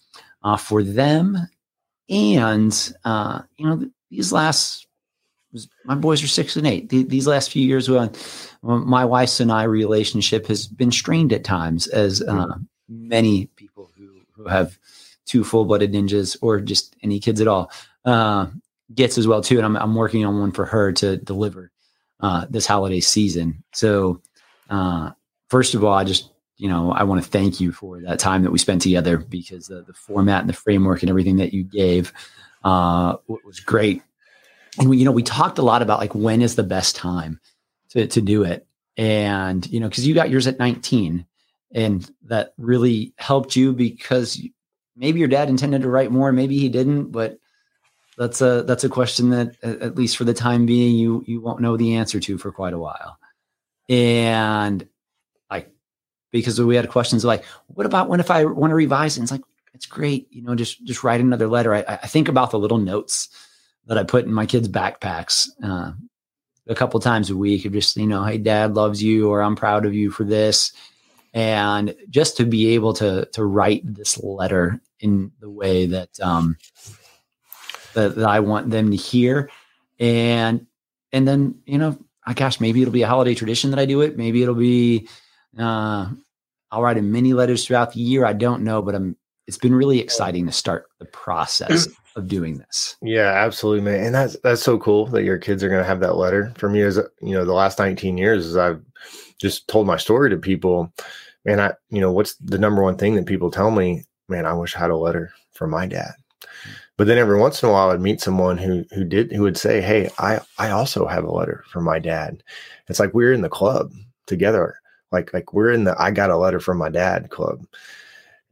uh, 0.43 0.57
for 0.57 0.83
them, 0.83 1.37
and 2.09 2.93
uh, 3.03 3.41
you 3.57 3.65
know, 3.65 3.89
these 4.11 4.31
last 4.31 4.85
my 5.85 5.95
boys 5.95 6.23
are 6.23 6.27
six 6.27 6.55
and 6.55 6.67
eight. 6.67 6.89
these 6.89 7.25
last 7.25 7.51
few 7.51 7.65
years, 7.65 7.89
when 7.89 8.11
my 8.61 9.03
wife's 9.03 9.39
and 9.39 9.51
I 9.51 9.63
relationship 9.63 10.45
has 10.45 10.67
been 10.67 10.91
strained 10.91 11.33
at 11.33 11.43
times, 11.43 11.87
as 11.87 12.21
uh, 12.21 12.53
many 12.87 13.47
people 13.55 13.89
who 13.97 14.21
who 14.31 14.47
have 14.47 14.77
two 15.25 15.43
full 15.43 15.65
blooded 15.65 15.91
ninjas 15.91 16.37
or 16.41 16.59
just 16.59 16.95
any 17.03 17.19
kids 17.19 17.41
at 17.41 17.47
all 17.47 17.71
uh, 18.05 18.47
gets 18.93 19.17
as 19.17 19.27
well 19.27 19.41
too. 19.41 19.57
And 19.57 19.65
I'm, 19.65 19.75
I'm 19.77 19.95
working 19.95 20.25
on 20.25 20.39
one 20.39 20.51
for 20.51 20.65
her 20.65 20.91
to 20.93 21.17
deliver 21.17 21.71
uh, 22.19 22.45
this 22.49 22.65
holiday 22.65 22.99
season. 22.99 23.63
So 23.73 24.21
uh, 24.69 25.11
first 25.49 25.75
of 25.75 25.83
all, 25.83 25.93
I 25.93 26.03
just 26.03 26.31
you 26.57 26.69
know 26.69 26.91
I 26.91 27.03
want 27.03 27.23
to 27.23 27.29
thank 27.29 27.59
you 27.59 27.71
for 27.71 27.99
that 28.01 28.19
time 28.19 28.43
that 28.43 28.51
we 28.51 28.59
spent 28.59 28.81
together 28.81 29.17
because 29.17 29.67
the, 29.67 29.83
the 29.83 29.93
format 29.93 30.41
and 30.41 30.49
the 30.49 30.53
framework 30.53 31.01
and 31.01 31.09
everything 31.09 31.37
that 31.37 31.53
you 31.53 31.63
gave 31.63 32.13
uh, 32.63 33.17
was 33.27 33.59
great. 33.59 34.01
And 34.77 34.89
we, 34.89 34.97
you 34.97 35.05
know 35.05 35.11
we 35.11 35.23
talked 35.23 35.57
a 35.57 35.63
lot 35.63 35.81
about 35.81 35.99
like 35.99 36.15
when 36.15 36.41
is 36.41 36.55
the 36.55 36.63
best 36.63 36.95
time 36.95 37.39
to 37.89 38.07
to 38.07 38.21
do 38.21 38.43
it, 38.43 38.65
and 38.97 39.65
you 39.67 39.79
know 39.79 39.89
because 39.89 40.07
you 40.07 40.13
got 40.13 40.29
yours 40.29 40.47
at 40.47 40.59
19 40.59 41.25
and 41.71 42.09
that 42.23 42.53
really 42.57 43.13
helped 43.17 43.55
you 43.55 43.73
because 43.73 44.41
maybe 44.95 45.19
your 45.19 45.27
dad 45.27 45.49
intended 45.49 45.83
to 45.83 45.89
write 45.89 46.11
more, 46.11 46.31
maybe 46.31 46.57
he 46.57 46.69
didn't, 46.69 47.11
but 47.11 47.37
that's 48.17 48.41
a 48.41 48.63
that's 48.63 48.83
a 48.83 48.89
question 48.89 49.29
that 49.29 49.55
at 49.63 49.95
least 49.95 50.17
for 50.17 50.25
the 50.25 50.33
time 50.33 50.65
being 50.65 50.95
you 50.95 51.23
you 51.25 51.39
won't 51.39 51.61
know 51.61 51.77
the 51.77 51.95
answer 51.95 52.19
to 52.19 52.37
for 52.37 52.51
quite 52.51 52.73
a 52.73 52.79
while. 52.79 53.17
And 53.87 54.87
because 56.31 56.59
we 56.59 56.75
had 56.75 56.89
questions 56.89 57.25
like, 57.25 57.43
what 57.67 57.85
about 57.85 58.09
when 58.09 58.19
if 58.19 58.31
I 58.31 58.45
want 58.45 58.71
to 58.71 58.75
revise? 58.75 59.17
And 59.17 59.23
it's 59.23 59.31
like, 59.31 59.41
it's 59.73 59.85
great, 59.85 60.27
you 60.31 60.41
know, 60.41 60.55
just 60.55 60.83
just 60.83 61.03
write 61.03 61.21
another 61.21 61.47
letter. 61.47 61.73
I, 61.73 61.83
I 61.87 62.07
think 62.07 62.27
about 62.27 62.51
the 62.51 62.59
little 62.59 62.77
notes 62.77 63.29
that 63.85 63.97
I 63.97 64.03
put 64.03 64.25
in 64.25 64.33
my 64.33 64.45
kids' 64.45 64.67
backpacks 64.67 65.47
uh, 65.63 65.91
a 66.67 66.75
couple 66.75 66.99
times 66.99 67.29
a 67.29 67.37
week 67.37 67.65
of 67.65 67.73
just, 67.73 67.95
you 67.95 68.07
know, 68.07 68.23
hey, 68.23 68.37
dad 68.37 68.75
loves 68.75 69.01
you, 69.01 69.29
or 69.29 69.41
I'm 69.41 69.55
proud 69.55 69.85
of 69.85 69.93
you 69.93 70.11
for 70.11 70.23
this 70.23 70.73
and 71.33 71.95
just 72.09 72.37
to 72.37 72.45
be 72.45 72.73
able 72.73 72.93
to 72.93 73.25
to 73.33 73.45
write 73.45 73.81
this 73.85 74.21
letter 74.23 74.81
in 74.99 75.31
the 75.39 75.49
way 75.49 75.85
that 75.85 76.09
um 76.21 76.57
that, 77.93 78.15
that 78.15 78.27
I 78.27 78.39
want 78.39 78.71
them 78.71 78.89
to 78.89 78.97
hear 78.97 79.51
and 79.99 80.65
and 81.11 81.27
then 81.27 81.61
you 81.65 81.77
know 81.77 81.97
oh 82.29 82.33
gosh, 82.33 82.59
maybe 82.59 82.81
it'll 82.81 82.91
be 82.91 83.01
a 83.01 83.07
holiday 83.07 83.33
tradition 83.33 83.71
that 83.71 83.79
I 83.79 83.85
do 83.85 84.01
it. 84.01 84.17
Maybe 84.17 84.41
it'll 84.41 84.55
be, 84.55 85.07
uh, 85.57 86.09
I'll 86.71 86.81
write 86.81 86.97
in 86.97 87.11
many 87.11 87.33
letters 87.33 87.65
throughout 87.65 87.93
the 87.93 88.01
year. 88.01 88.25
I 88.25 88.33
don't 88.33 88.63
know, 88.63 88.81
but 88.81 88.95
I'm, 88.95 89.15
it's 89.47 89.57
been 89.57 89.73
really 89.73 89.99
exciting 89.99 90.45
to 90.45 90.51
start 90.51 90.85
the 90.99 91.05
process 91.05 91.87
of 92.15 92.27
doing 92.27 92.57
this. 92.57 92.95
Yeah, 93.01 93.31
absolutely, 93.31 93.81
man. 93.81 94.05
And 94.05 94.15
that's 94.15 94.37
that's 94.43 94.61
so 94.61 94.77
cool 94.77 95.07
that 95.07 95.23
your 95.23 95.37
kids 95.37 95.63
are 95.63 95.69
going 95.69 95.81
to 95.81 95.87
have 95.87 96.01
that 96.01 96.17
letter. 96.17 96.53
For 96.57 96.69
me, 96.69 96.81
as 96.81 96.97
you 97.21 97.33
know, 97.33 97.45
the 97.45 97.53
last 97.53 97.79
19 97.79 98.17
years, 98.17 98.45
as 98.45 98.57
I've 98.57 98.81
just 99.39 99.67
told 99.67 99.87
my 99.87 99.97
story 99.97 100.29
to 100.29 100.37
people, 100.37 100.93
man, 101.45 101.59
I 101.59 101.73
you 101.89 102.01
know, 102.01 102.11
what's 102.11 102.35
the 102.35 102.59
number 102.59 102.83
one 102.83 102.97
thing 102.97 103.15
that 103.15 103.25
people 103.25 103.49
tell 103.49 103.71
me? 103.71 104.03
Man, 104.27 104.45
I 104.45 104.53
wish 104.53 104.75
I 104.75 104.79
had 104.79 104.91
a 104.91 104.97
letter 104.97 105.31
from 105.53 105.71
my 105.71 105.87
dad. 105.87 106.13
But 106.97 107.07
then 107.07 107.17
every 107.17 107.39
once 107.39 107.63
in 107.63 107.69
a 107.69 107.71
while, 107.71 107.91
I'd 107.91 108.01
meet 108.01 108.21
someone 108.21 108.57
who 108.57 108.83
who 108.93 109.05
did 109.05 109.31
who 109.31 109.43
would 109.43 109.57
say, 109.57 109.81
"Hey, 109.81 110.09
I 110.19 110.41
I 110.57 110.69
also 110.69 111.07
have 111.07 111.23
a 111.23 111.31
letter 111.31 111.63
from 111.69 111.85
my 111.85 111.97
dad." 111.97 112.43
It's 112.89 112.99
like 112.99 113.13
we're 113.13 113.31
in 113.31 113.41
the 113.41 113.49
club 113.49 113.93
together, 114.27 114.75
like 115.11 115.33
like 115.33 115.53
we're 115.53 115.71
in 115.71 115.83
the 115.83 115.95
I 115.99 116.11
got 116.11 116.29
a 116.29 116.37
letter 116.37 116.59
from 116.59 116.77
my 116.77 116.89
dad 116.89 117.29
club. 117.29 117.65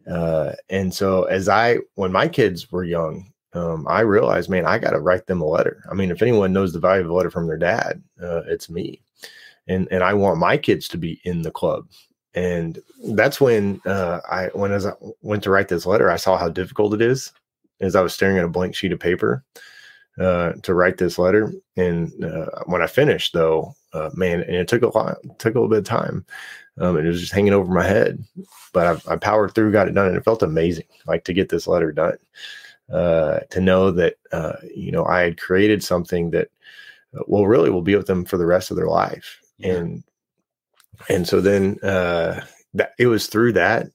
Uh, 0.09 0.53
and 0.69 0.93
so 0.93 1.23
as 1.25 1.49
I 1.49 1.77
when 1.95 2.11
my 2.11 2.27
kids 2.27 2.71
were 2.71 2.83
young, 2.83 3.31
um, 3.53 3.85
I 3.89 4.01
realized, 4.01 4.49
man, 4.49 4.65
I 4.65 4.77
got 4.79 4.91
to 4.91 4.99
write 4.99 5.27
them 5.27 5.41
a 5.41 5.45
letter. 5.45 5.83
I 5.89 5.93
mean, 5.93 6.11
if 6.11 6.21
anyone 6.21 6.53
knows 6.53 6.73
the 6.73 6.79
value 6.79 7.03
of 7.03 7.09
a 7.09 7.13
letter 7.13 7.31
from 7.31 7.47
their 7.47 7.57
dad, 7.57 8.01
uh, 8.21 8.41
it's 8.47 8.69
me. 8.69 9.01
And 9.67 9.87
and 9.91 10.03
I 10.03 10.13
want 10.13 10.39
my 10.39 10.57
kids 10.57 10.87
to 10.89 10.97
be 10.97 11.19
in 11.23 11.41
the 11.41 11.51
club. 11.51 11.87
And 12.33 12.79
that's 13.09 13.41
when 13.41 13.81
uh, 13.85 14.19
I 14.29 14.47
when 14.53 14.71
as 14.71 14.85
I 14.85 14.93
went 15.21 15.43
to 15.43 15.49
write 15.49 15.67
this 15.67 15.85
letter, 15.85 16.09
I 16.09 16.17
saw 16.17 16.37
how 16.37 16.49
difficult 16.49 16.93
it 16.93 17.01
is. 17.01 17.31
As 17.79 17.95
I 17.95 18.01
was 18.01 18.13
staring 18.13 18.37
at 18.37 18.43
a 18.43 18.49
blank 18.49 18.75
sheet 18.75 18.91
of 18.91 18.99
paper 18.99 19.43
uh, 20.19 20.53
to 20.63 20.73
write 20.73 20.97
this 20.97 21.19
letter, 21.19 21.51
and 21.75 22.11
uh, 22.23 22.47
when 22.65 22.81
I 22.81 22.87
finished, 22.87 23.33
though, 23.33 23.75
uh, 23.93 24.09
man, 24.13 24.41
and 24.41 24.55
it 24.55 24.67
took 24.67 24.83
a 24.83 24.97
lot, 24.97 25.17
took 25.39 25.55
a 25.55 25.59
little 25.59 25.69
bit 25.69 25.79
of 25.79 25.85
time. 25.85 26.25
Um, 26.79 26.97
it 26.97 27.05
was 27.05 27.19
just 27.19 27.33
hanging 27.33 27.53
over 27.53 27.73
my 27.73 27.83
head, 27.83 28.23
but 28.73 29.01
I, 29.07 29.13
I 29.13 29.15
powered 29.15 29.55
through, 29.55 29.71
got 29.71 29.87
it 29.87 29.93
done, 29.93 30.07
and 30.07 30.17
it 30.17 30.25
felt 30.25 30.43
amazing, 30.43 30.85
like 31.07 31.23
to 31.25 31.33
get 31.33 31.49
this 31.49 31.67
letter 31.67 31.91
done 31.91 32.17
uh, 32.91 33.39
to 33.49 33.59
know 33.59 33.91
that 33.91 34.15
uh, 34.31 34.53
you 34.75 34.91
know 34.91 35.05
I 35.05 35.21
had 35.21 35.39
created 35.39 35.83
something 35.83 36.31
that 36.31 36.49
uh, 37.17 37.23
well 37.27 37.45
really 37.45 37.69
will 37.69 37.81
be 37.81 37.95
with 37.95 38.07
them 38.07 38.25
for 38.25 38.37
the 38.37 38.45
rest 38.45 38.71
of 38.71 38.77
their 38.77 38.87
life, 38.87 39.41
yeah. 39.57 39.73
and 39.73 40.03
and 41.09 41.27
so 41.27 41.41
then 41.41 41.77
uh, 41.83 42.41
that 42.73 42.93
it 42.97 43.07
was 43.07 43.27
through 43.27 43.53
that 43.53 43.87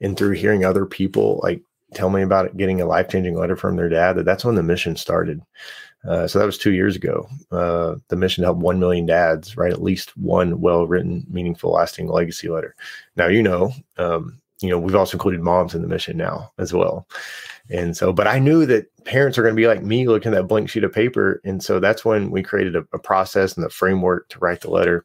and 0.00 0.16
through 0.16 0.32
hearing 0.32 0.64
other 0.64 0.86
people 0.86 1.40
like 1.42 1.62
tell 1.94 2.10
me 2.10 2.22
about 2.22 2.46
it, 2.46 2.56
getting 2.56 2.80
a 2.80 2.86
life 2.86 3.08
changing 3.08 3.36
letter 3.36 3.56
from 3.56 3.76
their 3.76 3.88
dad 3.88 4.14
that 4.14 4.24
that's 4.24 4.44
when 4.44 4.54
the 4.54 4.62
mission 4.62 4.96
started. 4.96 5.40
Uh, 6.08 6.26
so 6.26 6.38
that 6.38 6.46
was 6.46 6.58
two 6.58 6.72
years 6.72 6.96
ago. 6.96 7.28
Uh, 7.50 7.94
the 8.08 8.16
mission 8.16 8.42
to 8.42 8.46
help 8.46 8.58
1 8.58 8.80
million 8.80 9.06
dads 9.06 9.56
write 9.56 9.72
at 9.72 9.82
least 9.82 10.16
one 10.16 10.60
well 10.60 10.86
written, 10.86 11.24
meaningful, 11.28 11.72
lasting 11.72 12.08
legacy 12.08 12.48
letter. 12.48 12.74
Now, 13.16 13.28
you 13.28 13.42
know, 13.42 13.72
um, 13.98 14.40
you 14.60 14.68
know, 14.68 14.78
we've 14.78 14.94
also 14.94 15.16
included 15.16 15.40
moms 15.40 15.74
in 15.74 15.82
the 15.82 15.88
mission 15.88 16.16
now 16.16 16.52
as 16.58 16.72
well. 16.72 17.06
And 17.70 17.96
so, 17.96 18.12
but 18.12 18.26
I 18.26 18.38
knew 18.38 18.66
that 18.66 18.86
parents 19.04 19.36
are 19.36 19.42
going 19.42 19.54
to 19.54 19.60
be 19.60 19.66
like 19.66 19.82
me 19.82 20.06
looking 20.06 20.32
at 20.32 20.36
that 20.36 20.48
blank 20.48 20.70
sheet 20.70 20.84
of 20.84 20.92
paper. 20.92 21.40
And 21.44 21.62
so 21.62 21.80
that's 21.80 22.04
when 22.04 22.30
we 22.30 22.42
created 22.42 22.76
a, 22.76 22.84
a 22.92 22.98
process 22.98 23.56
and 23.56 23.64
the 23.64 23.70
framework 23.70 24.28
to 24.30 24.38
write 24.38 24.60
the 24.60 24.70
letter 24.70 25.04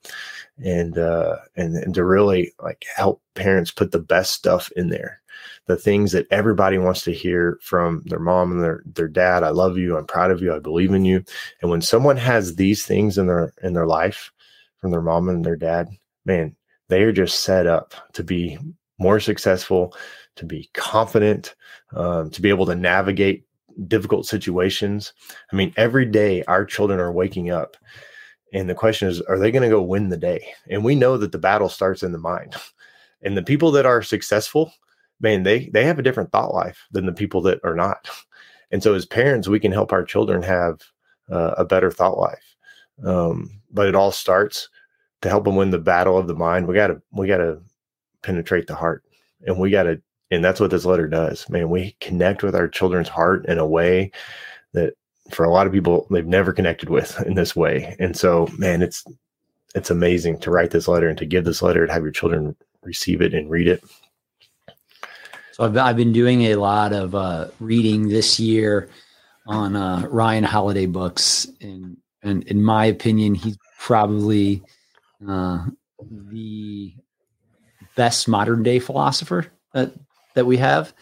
and, 0.63 0.97
uh, 0.97 1.37
and, 1.55 1.75
and 1.75 1.93
to 1.95 2.03
really 2.03 2.53
like 2.61 2.85
help 2.95 3.21
parents 3.35 3.71
put 3.71 3.91
the 3.91 3.99
best 3.99 4.33
stuff 4.33 4.71
in 4.75 4.89
there. 4.89 5.21
The 5.67 5.77
things 5.77 6.13
that 6.13 6.27
everybody 6.31 6.77
wants 6.77 7.03
to 7.03 7.13
hear 7.13 7.59
from 7.61 8.03
their 8.05 8.19
mom 8.19 8.51
and 8.51 8.63
their, 8.63 8.83
their 8.85 9.07
dad. 9.07 9.43
I 9.43 9.49
love 9.49 9.77
you. 9.77 9.97
I'm 9.97 10.07
proud 10.07 10.31
of 10.31 10.41
you. 10.41 10.55
I 10.55 10.59
believe 10.59 10.93
in 10.93 11.05
you. 11.05 11.23
And 11.61 11.69
when 11.69 11.81
someone 11.81 12.17
has 12.17 12.55
these 12.55 12.85
things 12.85 13.17
in 13.17 13.27
their, 13.27 13.53
in 13.61 13.73
their 13.73 13.87
life 13.87 14.31
from 14.77 14.91
their 14.91 15.01
mom 15.01 15.27
and 15.27 15.43
their 15.43 15.57
dad, 15.57 15.89
man, 16.25 16.55
they 16.87 17.03
are 17.03 17.11
just 17.11 17.43
set 17.43 17.67
up 17.67 17.93
to 18.13 18.23
be 18.23 18.57
more 18.97 19.19
successful, 19.19 19.93
to 20.37 20.45
be 20.45 20.69
confident, 20.73 21.53
um, 21.93 22.29
to 22.31 22.41
be 22.41 22.49
able 22.49 22.65
to 22.65 22.75
navigate 22.75 23.45
difficult 23.87 24.25
situations. 24.25 25.13
I 25.51 25.55
mean, 25.55 25.73
every 25.77 26.05
day 26.05 26.43
our 26.45 26.65
children 26.65 26.99
are 26.99 27.11
waking 27.11 27.51
up, 27.51 27.77
and 28.53 28.69
the 28.69 28.75
question 28.75 29.07
is, 29.07 29.21
are 29.21 29.37
they 29.37 29.51
going 29.51 29.63
to 29.63 29.69
go 29.69 29.81
win 29.81 30.09
the 30.09 30.17
day? 30.17 30.47
And 30.69 30.83
we 30.83 30.95
know 30.95 31.17
that 31.17 31.31
the 31.31 31.37
battle 31.37 31.69
starts 31.69 32.03
in 32.03 32.13
the 32.13 32.17
mind. 32.17 32.55
And 33.21 33.35
the 33.35 33.43
people 33.43 33.71
that 33.71 33.85
are 33.85 34.01
successful, 34.01 34.71
man, 35.19 35.43
they 35.43 35.69
they 35.69 35.85
have 35.85 35.99
a 35.99 36.03
different 36.03 36.31
thought 36.31 36.53
life 36.53 36.85
than 36.91 37.05
the 37.05 37.13
people 37.13 37.41
that 37.43 37.59
are 37.63 37.75
not. 37.75 38.09
And 38.69 38.83
so, 38.83 38.93
as 38.93 39.05
parents, 39.05 39.47
we 39.47 39.61
can 39.61 39.71
help 39.71 39.93
our 39.93 40.03
children 40.03 40.41
have 40.43 40.81
uh, 41.31 41.53
a 41.57 41.63
better 41.63 41.89
thought 41.89 42.17
life. 42.17 42.57
Um, 43.01 43.61
but 43.71 43.87
it 43.87 43.95
all 43.95 44.11
starts 44.11 44.67
to 45.21 45.29
help 45.29 45.45
them 45.45 45.55
win 45.55 45.69
the 45.69 45.79
battle 45.79 46.17
of 46.17 46.27
the 46.27 46.35
mind. 46.35 46.67
We 46.67 46.75
got 46.75 46.87
to 46.87 47.01
we 47.13 47.27
got 47.27 47.37
to 47.37 47.61
penetrate 48.23 48.67
the 48.67 48.75
heart, 48.75 49.05
and 49.45 49.57
we 49.57 49.71
got 49.71 49.83
to 49.83 50.01
and 50.31 50.43
that's 50.43 50.59
what 50.59 50.71
this 50.71 50.85
letter 50.85 51.07
does 51.07 51.47
man 51.49 51.69
we 51.69 51.95
connect 51.99 52.43
with 52.43 52.55
our 52.55 52.67
children's 52.67 53.09
heart 53.09 53.45
in 53.45 53.57
a 53.57 53.65
way 53.65 54.11
that 54.73 54.93
for 55.31 55.43
a 55.43 55.51
lot 55.51 55.67
of 55.67 55.73
people 55.73 56.07
they've 56.09 56.25
never 56.25 56.53
connected 56.53 56.89
with 56.89 57.21
in 57.25 57.35
this 57.35 57.55
way 57.55 57.95
and 57.99 58.15
so 58.15 58.47
man 58.57 58.81
it's 58.81 59.05
it's 59.75 59.89
amazing 59.91 60.39
to 60.39 60.49
write 60.49 60.71
this 60.71 60.87
letter 60.87 61.07
and 61.07 61.17
to 61.17 61.25
give 61.25 61.45
this 61.45 61.61
letter 61.61 61.83
and 61.83 61.91
have 61.91 62.03
your 62.03 62.11
children 62.11 62.55
receive 62.83 63.21
it 63.21 63.33
and 63.33 63.49
read 63.49 63.67
it 63.67 63.83
so 65.57 65.65
i've, 65.65 65.75
I've 65.75 65.97
been 65.97 66.13
doing 66.13 66.43
a 66.43 66.55
lot 66.55 66.93
of 66.93 67.15
uh, 67.15 67.47
reading 67.59 68.09
this 68.09 68.39
year 68.39 68.89
on 69.47 69.75
uh, 69.75 70.05
ryan 70.09 70.43
holiday 70.43 70.85
books. 70.85 71.47
And 71.61 71.97
and 72.21 72.43
in 72.43 72.63
my 72.63 72.85
opinion 72.85 73.35
he's 73.35 73.57
probably 73.79 74.61
uh, 75.27 75.65
the 76.09 76.93
best 77.95 78.27
modern 78.27 78.63
day 78.63 78.79
philosopher 78.79 79.47
that 79.73 79.93
that 80.35 80.45
we 80.45 80.57
have, 80.57 80.93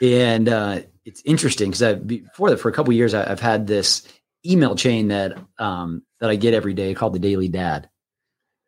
and 0.00 0.48
uh, 0.48 0.80
it's 1.04 1.20
interesting 1.26 1.70
because 1.70 1.96
before 1.96 2.50
that 2.50 2.58
for 2.58 2.70
a 2.70 2.72
couple 2.72 2.94
years 2.94 3.12
I, 3.12 3.28
have 3.28 3.40
had 3.40 3.66
this 3.66 4.06
email 4.46 4.74
chain 4.74 5.08
that 5.08 5.36
um, 5.58 6.02
that 6.20 6.30
I 6.30 6.36
get 6.36 6.54
every 6.54 6.72
day 6.72 6.94
called 6.94 7.12
the 7.12 7.18
Daily 7.18 7.48
Dad, 7.48 7.90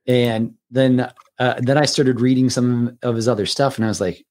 and 0.06 0.54
then 0.70 1.10
uh, 1.38 1.54
then 1.58 1.78
I 1.78 1.86
started 1.86 2.20
reading 2.20 2.50
some 2.50 2.98
of 3.02 3.16
his 3.16 3.28
other 3.28 3.46
stuff, 3.46 3.76
and 3.76 3.84
I 3.84 3.88
was 3.88 4.00
like, 4.00 4.24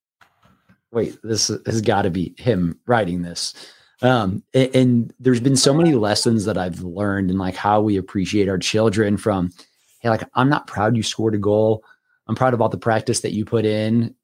wait, 0.92 1.18
this 1.24 1.48
has 1.66 1.82
got 1.82 2.04
to 2.04 2.10
be 2.10 2.36
him 2.38 2.80
writing 2.86 3.22
this. 3.22 3.54
Um, 4.02 4.44
and, 4.54 4.76
and, 4.76 5.14
there's 5.20 5.40
been 5.40 5.56
so 5.56 5.76
many 5.76 5.94
lessons 5.94 6.46
that 6.46 6.58
I've 6.58 6.82
learned 6.82 7.30
in 7.30 7.38
like 7.38 7.56
how 7.56 7.82
we 7.82 7.98
appreciate 7.98 8.50
our 8.50 8.58
children 8.58 9.16
from, 9.16 9.52
hey, 10.00 10.10
like 10.10 10.24
I'm 10.34 10.50
not 10.50 10.66
proud 10.66 10.98
you 10.98 11.04
scored 11.04 11.36
a 11.36 11.38
goal. 11.38 11.84
I'm 12.28 12.36
proud 12.36 12.56
of 12.56 12.62
all 12.62 12.70
the 12.70 12.80
practice 12.80 13.20
that 13.22 13.34
you 13.34 13.46
put 13.46 13.64
in 13.64 14.16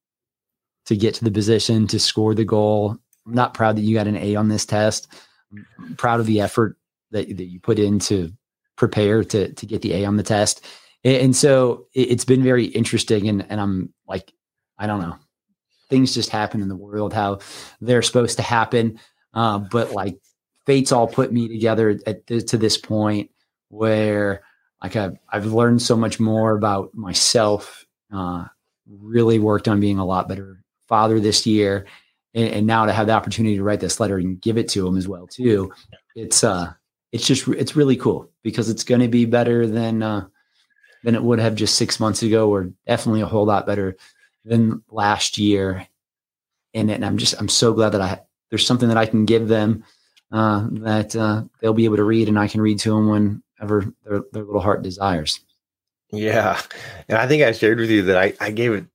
to 0.88 0.96
get 0.96 1.14
to 1.16 1.24
the 1.24 1.32
position 1.32 1.86
to 1.88 2.00
score 2.00 2.34
the 2.34 2.46
goal. 2.46 2.98
I'm 3.28 3.34
not 3.34 3.54
proud 3.54 3.76
that 3.78 3.82
you 3.82 3.96
got 3.96 4.08
an 4.08 4.18
A 4.18 4.36
on 4.36 4.48
this 4.48 4.66
test. 4.66 5.08
I'm 5.54 5.96
proud 5.96 6.20
of 6.20 6.26
the 6.26 6.42
effort 6.42 6.78
that, 7.12 7.28
that 7.38 7.46
you 7.46 7.60
put 7.60 7.78
in 7.78 8.00
to 8.00 8.32
prepare 8.78 9.24
to 9.24 9.54
to 9.54 9.66
get 9.66 9.82
the 9.82 9.94
A 9.94 10.06
on 10.06 10.18
the 10.18 10.24
test. 10.24 10.66
And, 11.04 11.18
and 11.18 11.36
so 11.36 11.88
it, 11.94 12.12
it's 12.12 12.26
been 12.26 12.44
very 12.44 12.66
interesting. 12.66 13.28
And 13.28 13.46
and 13.50 13.62
I'm 13.62 13.94
like, 14.08 14.34
I 14.80 14.88
don't 14.88 15.02
know, 15.02 15.18
things 15.90 16.14
just 16.14 16.30
happen 16.30 16.62
in 16.62 16.68
the 16.68 16.76
world 16.76 17.14
how 17.14 17.40
they're 17.82 18.02
supposed 18.02 18.38
to 18.38 18.44
happen. 18.44 19.00
Uh, 19.34 19.60
but 19.60 19.92
like 19.92 20.18
fate's 20.66 20.92
all 20.92 21.08
put 21.08 21.32
me 21.32 21.48
together 21.48 22.00
at 22.06 22.28
to 22.28 22.58
this 22.58 22.78
point 22.78 23.32
where 23.70 24.44
like 24.82 24.96
I've, 24.96 25.18
I've 25.30 25.46
learned 25.48 25.82
so 25.82 25.96
much 25.96 26.20
more 26.20 26.56
about 26.56 26.94
myself, 26.94 27.86
uh, 28.14 28.46
really 28.88 29.40
worked 29.40 29.68
on 29.68 29.80
being 29.80 29.98
a 29.98 30.06
lot 30.06 30.28
better 30.28 30.64
father 30.88 31.20
this 31.20 31.46
year, 31.46 31.86
and, 32.34 32.50
and, 32.50 32.68
now 32.68 32.86
to 32.86 32.94
have 32.94 33.08
the 33.08 33.14
opportunity 33.14 33.58
to 33.58 33.64
write 33.64 33.80
this 33.80 34.00
letter 34.00 34.18
and 34.18 34.40
give 34.40 34.58
it 34.58 34.70
to 34.70 34.88
him 34.88 34.98
as 34.98 35.08
well 35.08 35.28
too. 35.28 35.74
It's 36.16 36.44
uh, 36.44 36.74
it's 37.12 37.26
just 37.26 37.48
it's 37.48 37.76
really 37.76 37.98
cool 37.98 38.30
because 38.44 38.70
it's 38.70 38.84
going 38.84 39.02
to 39.02 39.08
be 39.08 39.26
better 39.26 39.68
than 39.68 40.04
uh, 40.04 40.28
than 41.04 41.16
it 41.16 41.24
would 41.24 41.40
have 41.40 41.56
just 41.56 41.76
six 41.76 42.00
months 42.00 42.24
ago, 42.24 42.50
or 42.50 42.72
definitely 42.86 43.22
a 43.22 43.26
whole 43.26 43.46
lot 43.46 43.66
better 43.66 43.98
than 44.48 44.84
last 44.90 45.38
year. 45.38 45.88
And, 46.74 46.92
and 46.92 47.06
I'm 47.06 47.18
just 47.18 47.36
I'm 47.40 47.50
so 47.50 47.74
glad 47.74 47.90
that 47.90 48.02
I 48.02 48.22
there's 48.50 48.66
something 48.66 48.88
that 48.90 48.98
I 48.98 49.06
can 49.06 49.26
give 49.26 49.48
them 49.48 49.84
uh, 50.32 50.68
that 50.72 51.16
uh, 51.16 51.44
they'll 51.60 51.74
be 51.74 51.86
able 51.86 51.98
to 51.98 52.04
read, 52.04 52.28
and 52.28 52.40
I 52.40 52.48
can 52.48 52.62
read 52.62 52.80
to 52.80 52.92
them 52.92 53.10
whenever 53.10 53.94
their, 54.04 54.24
their 54.32 54.44
little 54.44 54.62
heart 54.62 54.82
desires. 54.82 55.40
Yeah, 56.12 56.62
and 57.10 57.18
I 57.18 57.28
think 57.28 57.44
I 57.44 57.52
shared 57.52 57.80
with 57.80 57.90
you 57.90 58.04
that 58.04 58.18
I, 58.18 58.34
I 58.40 58.52
gave 58.52 58.74
it 58.74 58.86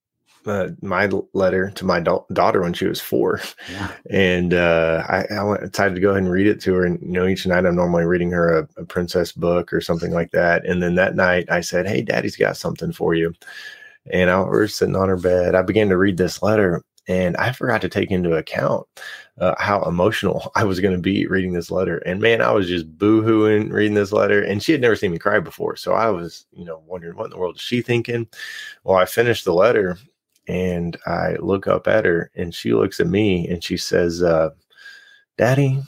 uh, 0.47 0.69
my 0.81 1.09
letter 1.35 1.71
to 1.71 1.85
my 1.85 2.01
da- 2.01 2.25
daughter 2.33 2.63
when 2.63 2.73
she 2.73 2.87
was 2.87 3.01
four, 3.01 3.41
yeah. 3.71 3.93
and 4.11 4.55
uh, 4.55 5.05
I, 5.09 5.25
I 5.35 5.43
went, 5.43 5.73
decided 5.73 5.95
to 5.95 6.01
go 6.01 6.11
ahead 6.11 6.23
and 6.23 6.33
read 6.33 6.47
it 6.47 6.61
to 6.63 6.75
her. 6.75 6.85
And 6.85 7.01
you 7.01 7.09
know, 7.09 7.27
each 7.27 7.47
night 7.47 7.67
I'm 7.67 7.77
normally 7.77 8.05
reading 8.05 8.31
her 8.31 8.59
a, 8.59 8.69
a, 8.79 8.85
princess 8.85 9.33
book 9.33 9.73
or 9.73 9.81
something 9.81 10.13
like 10.13 10.31
that. 10.33 10.65
And 10.65 10.83
then 10.83 10.95
that 10.97 11.15
night 11.15 11.51
I 11.51 11.61
said, 11.61 11.87
"Hey, 11.87 12.03
Daddy's 12.03 12.37
got 12.37 12.57
something 12.57 12.93
for 12.93 13.15
you." 13.15 13.35
And 14.11 14.31
I 14.31 14.41
was 14.41 14.75
sitting 14.75 14.97
on 14.97 15.09
her 15.09 15.17
bed. 15.17 15.55
I 15.55 15.63
began 15.63 15.89
to 15.91 15.97
read 15.97 16.17
this 16.17 16.43
letter, 16.43 16.83
and 17.09 17.37
I 17.37 17.53
forgot 17.53 17.81
to 17.83 17.89
take 17.89 18.11
into 18.11 18.35
account 18.37 18.87
uh, 19.39 19.55
how 19.59 19.83
emotional 19.85 20.51
I 20.57 20.65
was 20.65 20.81
going 20.81 20.95
to 20.95 21.01
be 21.01 21.27
reading 21.27 21.53
this 21.53 21.71
letter. 21.71 21.99
And 21.99 22.21
man, 22.21 22.41
I 22.41 22.53
was 22.53 22.69
just 22.69 22.99
boo-hooing 22.99 23.71
reading 23.71 23.95
this 23.95 24.13
letter. 24.13 24.43
And 24.43 24.63
she 24.63 24.73
had 24.73 24.81
never 24.81 24.97
seen 24.97 25.13
me 25.13 25.19
cry 25.19 25.41
before, 25.41 25.77
so 25.77 25.93
I 25.93 26.11
was, 26.11 26.47
you 26.53 26.65
know, 26.65 26.83
wondering 26.87 27.17
what 27.17 27.27
in 27.27 27.31
the 27.31 27.39
world 27.39 27.57
is 27.57 27.63
she 27.63 27.83
thinking. 27.83 28.29
Well, 28.85 28.97
I 28.97 29.05
finished 29.05 29.45
the 29.45 29.55
letter, 29.55 29.99
and 30.49 30.97
I 31.07 31.37
look 31.41 31.67
up 31.67 31.87
at 31.87 32.05
her, 32.05 32.31
and 32.35 32.55
she 32.55 32.75
looks 32.75 33.01
at 33.01 33.07
me, 33.07 33.49
and 33.49 33.63
she 33.63 33.77
says, 33.77 34.23
uh, 34.23 34.51
"Daddy." 35.39 35.83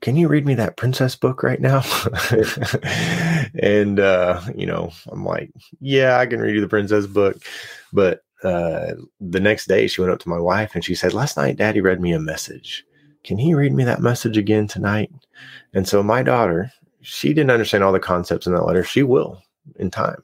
Can 0.00 0.16
you 0.16 0.28
read 0.28 0.46
me 0.46 0.54
that 0.54 0.76
princess 0.76 1.14
book 1.14 1.42
right 1.42 1.60
now? 1.60 1.82
and 3.54 4.00
uh, 4.00 4.40
you 4.54 4.66
know, 4.66 4.92
I'm 5.08 5.24
like, 5.24 5.50
yeah, 5.80 6.18
I 6.18 6.26
can 6.26 6.40
read 6.40 6.54
you 6.54 6.60
the 6.60 6.68
princess 6.68 7.06
book, 7.06 7.42
but 7.92 8.22
uh, 8.42 8.94
the 9.20 9.40
next 9.40 9.66
day 9.66 9.86
she 9.86 10.00
went 10.00 10.12
up 10.12 10.20
to 10.20 10.28
my 10.28 10.38
wife 10.38 10.74
and 10.74 10.84
she 10.84 10.94
said, 10.94 11.12
Last 11.12 11.36
night, 11.36 11.56
daddy 11.56 11.80
read 11.80 12.00
me 12.00 12.12
a 12.12 12.20
message. 12.20 12.84
Can 13.24 13.36
he 13.36 13.52
read 13.54 13.72
me 13.72 13.84
that 13.84 14.00
message 14.00 14.38
again 14.38 14.66
tonight? 14.66 15.12
And 15.74 15.86
so 15.86 16.02
my 16.02 16.22
daughter, 16.22 16.72
she 17.02 17.28
didn't 17.34 17.50
understand 17.50 17.84
all 17.84 17.92
the 17.92 18.00
concepts 18.00 18.46
in 18.46 18.54
that 18.54 18.64
letter. 18.64 18.82
She 18.82 19.02
will 19.02 19.42
in 19.76 19.90
time, 19.90 20.22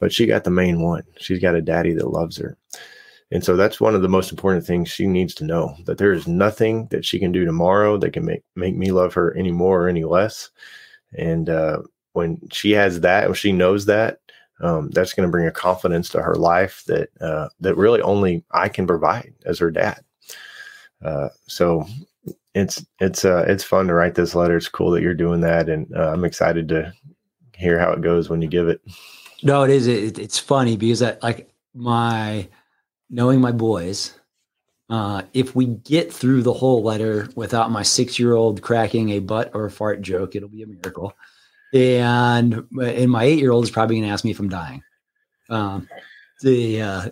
but 0.00 0.12
she 0.12 0.26
got 0.26 0.44
the 0.44 0.50
main 0.50 0.82
one. 0.82 1.04
She's 1.18 1.38
got 1.38 1.54
a 1.54 1.62
daddy 1.62 1.92
that 1.94 2.08
loves 2.10 2.36
her. 2.38 2.56
And 3.34 3.42
so 3.42 3.56
that's 3.56 3.80
one 3.80 3.96
of 3.96 4.02
the 4.02 4.08
most 4.08 4.30
important 4.30 4.64
things 4.64 4.88
she 4.88 5.08
needs 5.08 5.34
to 5.34 5.44
know 5.44 5.74
that 5.86 5.98
there 5.98 6.12
is 6.12 6.28
nothing 6.28 6.86
that 6.92 7.04
she 7.04 7.18
can 7.18 7.32
do 7.32 7.44
tomorrow 7.44 7.98
that 7.98 8.12
can 8.12 8.24
make, 8.24 8.44
make 8.54 8.76
me 8.76 8.92
love 8.92 9.12
her 9.14 9.36
any 9.36 9.50
more 9.50 9.82
or 9.82 9.88
any 9.88 10.04
less. 10.04 10.50
And 11.18 11.50
uh, 11.50 11.78
when 12.12 12.38
she 12.52 12.70
has 12.70 13.00
that, 13.00 13.26
when 13.26 13.34
she 13.34 13.50
knows 13.50 13.86
that, 13.86 14.20
um, 14.60 14.88
that's 14.90 15.14
going 15.14 15.26
to 15.26 15.32
bring 15.32 15.48
a 15.48 15.50
confidence 15.50 16.10
to 16.10 16.22
her 16.22 16.36
life 16.36 16.84
that 16.86 17.08
uh, 17.20 17.48
that 17.58 17.76
really 17.76 18.00
only 18.02 18.44
I 18.52 18.68
can 18.68 18.86
provide 18.86 19.34
as 19.44 19.58
her 19.58 19.72
dad. 19.72 20.04
Uh, 21.04 21.30
so 21.48 21.86
it's 22.54 22.86
it's 23.00 23.24
uh, 23.24 23.44
it's 23.48 23.64
fun 23.64 23.88
to 23.88 23.94
write 23.94 24.14
this 24.14 24.36
letter. 24.36 24.56
It's 24.56 24.68
cool 24.68 24.92
that 24.92 25.02
you're 25.02 25.12
doing 25.12 25.40
that, 25.40 25.68
and 25.68 25.92
uh, 25.96 26.12
I'm 26.12 26.24
excited 26.24 26.68
to 26.68 26.92
hear 27.56 27.80
how 27.80 27.90
it 27.90 28.00
goes 28.00 28.30
when 28.30 28.40
you 28.42 28.48
give 28.48 28.68
it. 28.68 28.80
No, 29.42 29.64
it 29.64 29.70
is. 29.70 29.88
It, 29.88 30.20
it's 30.20 30.38
funny 30.38 30.76
because 30.76 31.02
I, 31.02 31.16
like 31.20 31.52
my 31.74 32.48
knowing 33.10 33.40
my 33.40 33.52
boys. 33.52 34.18
Uh, 34.90 35.22
if 35.32 35.56
we 35.56 35.64
get 35.66 36.12
through 36.12 36.42
the 36.42 36.52
whole 36.52 36.82
letter 36.82 37.28
without 37.34 37.70
my 37.70 37.82
six 37.82 38.18
year 38.18 38.34
old 38.34 38.60
cracking 38.60 39.10
a 39.10 39.18
butt 39.18 39.50
or 39.54 39.64
a 39.64 39.70
fart 39.70 40.02
joke, 40.02 40.36
it'll 40.36 40.48
be 40.48 40.62
a 40.62 40.66
miracle 40.66 41.14
and 41.74 42.66
and 42.80 43.10
my 43.10 43.24
eight 43.24 43.40
year 43.40 43.50
old 43.50 43.64
is 43.64 43.70
probably 43.70 43.96
going 43.96 44.08
to 44.08 44.12
ask 44.12 44.24
me 44.24 44.30
if 44.30 44.38
I'm 44.38 44.48
dying. 44.48 44.82
Um, 45.50 45.88
the 46.40 46.80
uh, 46.80 47.10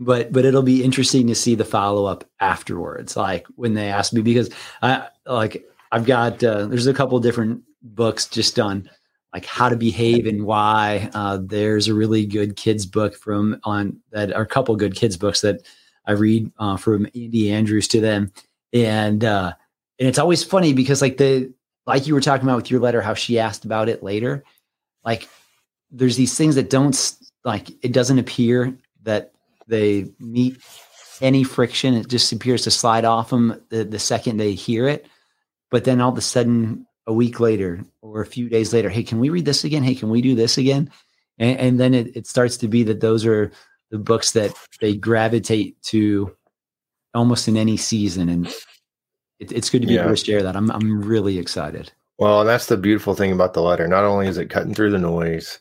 but 0.00 0.32
but 0.32 0.46
it'll 0.46 0.62
be 0.62 0.82
interesting 0.82 1.26
to 1.26 1.34
see 1.34 1.54
the 1.54 1.66
follow 1.66 2.06
up 2.06 2.24
afterwards, 2.40 3.16
like 3.16 3.46
when 3.56 3.74
they 3.74 3.88
ask 3.88 4.12
me 4.12 4.22
because 4.22 4.50
I 4.80 5.08
like 5.26 5.64
I've 5.92 6.06
got 6.06 6.42
uh, 6.42 6.66
there's 6.66 6.86
a 6.86 6.94
couple 6.94 7.20
different 7.20 7.62
books 7.82 8.26
just 8.26 8.56
done 8.56 8.90
like 9.32 9.44
how 9.44 9.68
to 9.68 9.76
behave 9.76 10.26
and 10.26 10.44
why. 10.44 11.10
Uh, 11.14 11.38
there's 11.40 11.88
a 11.88 11.94
really 11.94 12.26
good 12.26 12.56
kids 12.56 12.86
book 12.86 13.14
from 13.14 13.60
on 13.64 14.00
that 14.10 14.32
are 14.32 14.42
a 14.42 14.46
couple 14.46 14.74
good 14.76 14.94
kids 14.94 15.16
books 15.16 15.40
that 15.42 15.62
I 16.06 16.12
read 16.12 16.50
uh, 16.58 16.76
from 16.76 17.06
Andy 17.14 17.52
Andrews 17.52 17.88
to 17.88 18.00
them, 18.00 18.32
and 18.72 19.24
uh, 19.24 19.52
and 19.98 20.08
it's 20.08 20.18
always 20.18 20.42
funny 20.42 20.72
because 20.72 21.02
like 21.02 21.16
the 21.16 21.52
like 21.86 22.06
you 22.06 22.14
were 22.14 22.20
talking 22.20 22.46
about 22.46 22.56
with 22.56 22.70
your 22.70 22.80
letter, 22.80 23.00
how 23.00 23.14
she 23.14 23.38
asked 23.38 23.64
about 23.64 23.88
it 23.88 24.02
later. 24.02 24.44
Like 25.04 25.28
there's 25.90 26.16
these 26.16 26.36
things 26.36 26.54
that 26.54 26.70
don't 26.70 27.16
like 27.44 27.70
it 27.84 27.92
doesn't 27.92 28.18
appear 28.18 28.76
that 29.02 29.32
they 29.66 30.10
meet 30.18 30.56
any 31.20 31.44
friction. 31.44 31.94
It 31.94 32.08
just 32.08 32.32
appears 32.32 32.62
to 32.62 32.70
slide 32.70 33.04
off 33.04 33.30
them 33.30 33.62
the, 33.68 33.84
the 33.84 33.98
second 33.98 34.36
they 34.36 34.54
hear 34.54 34.88
it. 34.88 35.06
But 35.70 35.84
then 35.84 36.00
all 36.00 36.10
of 36.10 36.18
a 36.18 36.22
sudden, 36.22 36.86
a 37.10 37.12
week 37.12 37.40
later 37.40 37.84
or 38.02 38.22
a 38.22 38.26
few 38.26 38.48
days 38.48 38.72
later, 38.72 38.88
hey, 38.88 39.02
can 39.02 39.18
we 39.18 39.30
read 39.30 39.44
this 39.44 39.64
again? 39.64 39.82
Hey, 39.82 39.96
can 39.96 40.10
we 40.10 40.22
do 40.22 40.36
this 40.36 40.56
again? 40.56 40.88
And, 41.38 41.58
and 41.58 41.80
then 41.80 41.92
it, 41.92 42.16
it 42.16 42.26
starts 42.28 42.56
to 42.58 42.68
be 42.68 42.84
that 42.84 43.00
those 43.00 43.26
are 43.26 43.50
the 43.90 43.98
books 43.98 44.30
that 44.30 44.54
they 44.80 44.94
gravitate 44.94 45.82
to 45.82 46.34
almost 47.12 47.48
in 47.48 47.56
any 47.56 47.76
season. 47.76 48.28
And 48.28 48.46
it, 49.40 49.50
it's 49.50 49.70
good 49.70 49.80
to 49.80 49.88
be 49.88 49.94
yeah. 49.94 50.02
able 50.02 50.14
to 50.14 50.24
share 50.24 50.44
that. 50.44 50.54
I'm 50.54 50.70
I'm 50.70 51.02
really 51.02 51.38
excited. 51.38 51.90
Well, 52.18 52.40
and 52.40 52.48
that's 52.48 52.66
the 52.66 52.76
beautiful 52.76 53.16
thing 53.16 53.32
about 53.32 53.54
the 53.54 53.62
letter. 53.62 53.88
Not 53.88 54.04
only 54.04 54.28
is 54.28 54.38
it 54.38 54.50
cutting 54.50 54.74
through 54.74 54.92
the 54.92 54.98
noise, 54.98 55.58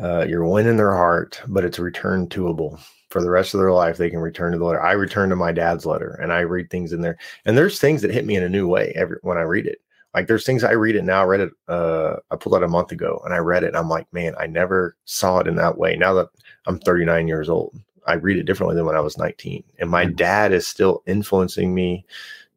uh, 0.00 0.26
you're 0.28 0.46
winning 0.46 0.76
their 0.76 0.94
heart, 0.94 1.42
but 1.48 1.64
it's 1.64 1.80
return 1.80 2.28
toable 2.28 2.78
for 3.10 3.20
the 3.20 3.30
rest 3.30 3.52
of 3.52 3.58
their 3.58 3.72
life. 3.72 3.96
They 3.96 4.10
can 4.10 4.20
return 4.20 4.52
to 4.52 4.58
the 4.58 4.64
letter. 4.64 4.82
I 4.82 4.92
return 4.92 5.30
to 5.30 5.36
my 5.36 5.50
dad's 5.50 5.86
letter, 5.86 6.10
and 6.22 6.32
I 6.32 6.40
read 6.40 6.70
things 6.70 6.92
in 6.92 7.00
there. 7.00 7.18
And 7.46 7.58
there's 7.58 7.80
things 7.80 8.02
that 8.02 8.12
hit 8.12 8.26
me 8.26 8.36
in 8.36 8.44
a 8.44 8.48
new 8.48 8.68
way 8.68 8.92
every 8.94 9.16
when 9.22 9.38
I 9.38 9.42
read 9.42 9.66
it. 9.66 9.80
Like 10.18 10.26
there's 10.26 10.44
things 10.44 10.64
I 10.64 10.72
read 10.72 10.96
it 10.96 11.04
now. 11.04 11.20
I 11.20 11.26
read 11.26 11.40
it. 11.42 11.52
Uh, 11.68 12.16
I 12.32 12.34
pulled 12.34 12.56
out 12.56 12.64
a 12.64 12.68
month 12.68 12.90
ago, 12.90 13.22
and 13.24 13.32
I 13.32 13.36
read 13.36 13.62
it. 13.62 13.68
and 13.68 13.76
I'm 13.76 13.88
like, 13.88 14.12
man, 14.12 14.34
I 14.36 14.48
never 14.48 14.96
saw 15.04 15.38
it 15.38 15.46
in 15.46 15.54
that 15.54 15.78
way. 15.78 15.94
Now 15.94 16.12
that 16.14 16.26
I'm 16.66 16.80
39 16.80 17.28
years 17.28 17.48
old, 17.48 17.78
I 18.04 18.14
read 18.14 18.36
it 18.36 18.42
differently 18.42 18.74
than 18.74 18.84
when 18.84 18.96
I 18.96 19.00
was 19.00 19.16
19. 19.16 19.62
And 19.78 19.88
my 19.88 20.06
mm. 20.06 20.16
dad 20.16 20.52
is 20.52 20.66
still 20.66 21.04
influencing 21.06 21.72
me 21.72 22.04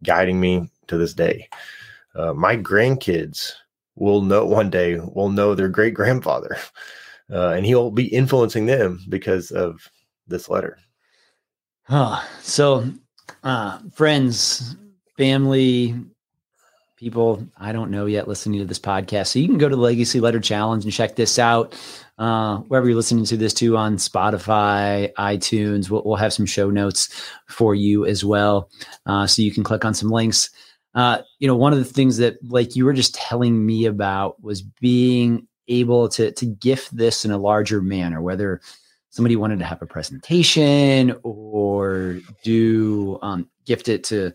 guiding 0.02 0.40
me 0.40 0.72
to 0.88 0.98
this 0.98 1.14
day. 1.14 1.50
Uh, 2.16 2.34
my 2.34 2.58
grandkids 2.58 3.52
will 3.94 4.24
know 4.24 4.44
one 4.44 4.72
day 4.72 4.98
will 5.00 5.30
know 5.30 5.54
their 5.54 5.70
great 5.70 5.94
grandfather, 5.94 6.58
uh, 7.32 7.50
and 7.50 7.64
he'll 7.64 7.92
be 7.92 8.08
influencing 8.08 8.66
them 8.66 9.06
because 9.08 9.52
of 9.52 9.88
this 10.26 10.50
letter. 10.50 10.80
Oh, 11.92 12.28
so 12.42 12.90
uh, 13.44 13.78
friends, 13.94 14.76
family, 15.16 15.96
people 17.02 17.44
I 17.58 17.72
don't 17.72 17.90
know 17.90 18.06
yet 18.06 18.28
listening 18.28 18.60
to 18.60 18.66
this 18.66 18.78
podcast. 18.78 19.28
So 19.28 19.40
you 19.40 19.48
can 19.48 19.58
go 19.58 19.68
to 19.68 19.76
the 19.76 19.82
Legacy 19.82 20.20
Letter 20.20 20.40
Challenge 20.40 20.84
and 20.84 20.94
check 20.94 21.16
this 21.16 21.40
out. 21.40 21.74
Uh, 22.20 22.58
wherever 22.58 22.88
you're 22.88 22.96
listening 22.96 23.26
to 23.26 23.36
this 23.36 23.56
to 23.56 23.76
on 23.76 23.98
Spotify, 23.98 25.12
iTunes, 25.14 25.90
we'll, 25.90 26.04
we'll 26.06 26.16
have 26.16 26.32
some 26.32 26.46
show 26.46 26.70
notes 26.70 27.10
for 27.48 27.74
you 27.74 28.06
as 28.06 28.24
well. 28.24 28.70
Uh, 29.08 29.26
so 29.26 29.42
you 29.42 29.52
can 29.52 29.64
click 29.64 29.84
on 29.84 29.96
some 29.96 30.12
links. 30.12 30.52
Uh, 30.94 31.24
you 31.40 31.48
know, 31.48 31.56
one 31.56 31.74
of 31.74 31.80
the 31.80 31.86
things 31.86 32.18
that 32.18 32.38
like 32.48 32.76
you 32.76 32.86
were 32.86 32.94
just 32.94 33.16
telling 33.16 33.66
me 33.66 33.86
about 33.86 34.40
was 34.44 34.62
being 34.62 35.48
able 35.68 36.08
to 36.08 36.32
to 36.34 36.46
gift 36.46 36.96
this 36.96 37.26
in 37.26 37.32
a 37.32 37.38
larger 37.38 37.82
manner, 37.82 38.22
whether 38.22 38.62
somebody 39.10 39.36
wanted 39.36 39.58
to 39.58 39.66
have 39.66 39.82
a 39.82 39.88
presentation 39.88 41.16
or 41.24 42.20
do 42.44 43.18
um, 43.24 43.50
gift 43.66 43.90
it 43.90 44.04
to 44.04 44.32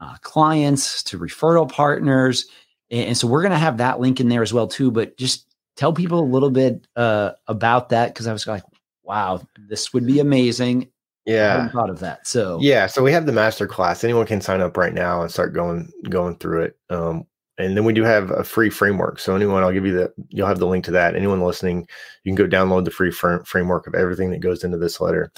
uh, 0.00 0.16
clients, 0.22 1.02
to 1.04 1.18
referral 1.18 1.70
partners. 1.70 2.46
And, 2.90 3.08
and 3.08 3.16
so 3.16 3.26
we're 3.26 3.42
going 3.42 3.52
to 3.52 3.58
have 3.58 3.78
that 3.78 4.00
link 4.00 4.20
in 4.20 4.28
there 4.28 4.42
as 4.42 4.52
well 4.52 4.68
too. 4.68 4.90
But 4.90 5.16
just 5.16 5.46
tell 5.76 5.92
people 5.92 6.20
a 6.20 6.24
little 6.24 6.50
bit 6.50 6.86
uh, 6.96 7.32
about 7.46 7.90
that 7.90 8.12
because 8.12 8.26
I 8.26 8.32
was 8.32 8.46
like, 8.46 8.62
wow, 9.02 9.40
this 9.68 9.92
would 9.92 10.06
be 10.06 10.20
amazing. 10.20 10.88
Yeah, 11.24 11.66
I 11.68 11.72
thought 11.72 11.90
of 11.90 12.00
that. 12.00 12.26
So 12.26 12.58
yeah, 12.60 12.86
so 12.86 13.02
we 13.02 13.12
have 13.12 13.26
the 13.26 13.32
master 13.32 13.66
class. 13.66 14.02
Anyone 14.02 14.24
can 14.24 14.40
sign 14.40 14.62
up 14.62 14.78
right 14.78 14.94
now 14.94 15.20
and 15.20 15.30
start 15.30 15.52
going 15.52 15.92
going 16.08 16.36
through 16.36 16.62
it. 16.62 16.78
Um, 16.88 17.26
and 17.58 17.76
then 17.76 17.84
we 17.84 17.92
do 17.92 18.04
have 18.04 18.30
a 18.30 18.44
free 18.44 18.70
framework. 18.70 19.18
So 19.18 19.34
anyone, 19.34 19.62
I'll 19.62 19.72
give 19.72 19.84
you 19.84 19.92
the, 19.92 20.12
you'll 20.28 20.46
have 20.46 20.60
the 20.60 20.66
link 20.66 20.84
to 20.84 20.90
that. 20.92 21.16
Anyone 21.16 21.42
listening, 21.42 21.88
you 22.22 22.34
can 22.34 22.36
go 22.36 22.46
download 22.46 22.84
the 22.84 22.90
free 22.90 23.10
fr- 23.10 23.44
framework 23.44 23.86
of 23.86 23.94
everything 23.94 24.30
that 24.30 24.40
goes 24.40 24.62
into 24.62 24.78
this 24.78 25.00
letter. 25.00 25.32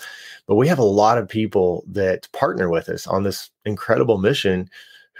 But 0.46 0.56
we 0.56 0.68
have 0.68 0.78
a 0.78 0.84
lot 0.84 1.16
of 1.16 1.28
people 1.28 1.84
that 1.88 2.30
partner 2.32 2.68
with 2.68 2.88
us 2.90 3.06
on 3.06 3.22
this 3.22 3.50
incredible 3.64 4.18
mission 4.18 4.68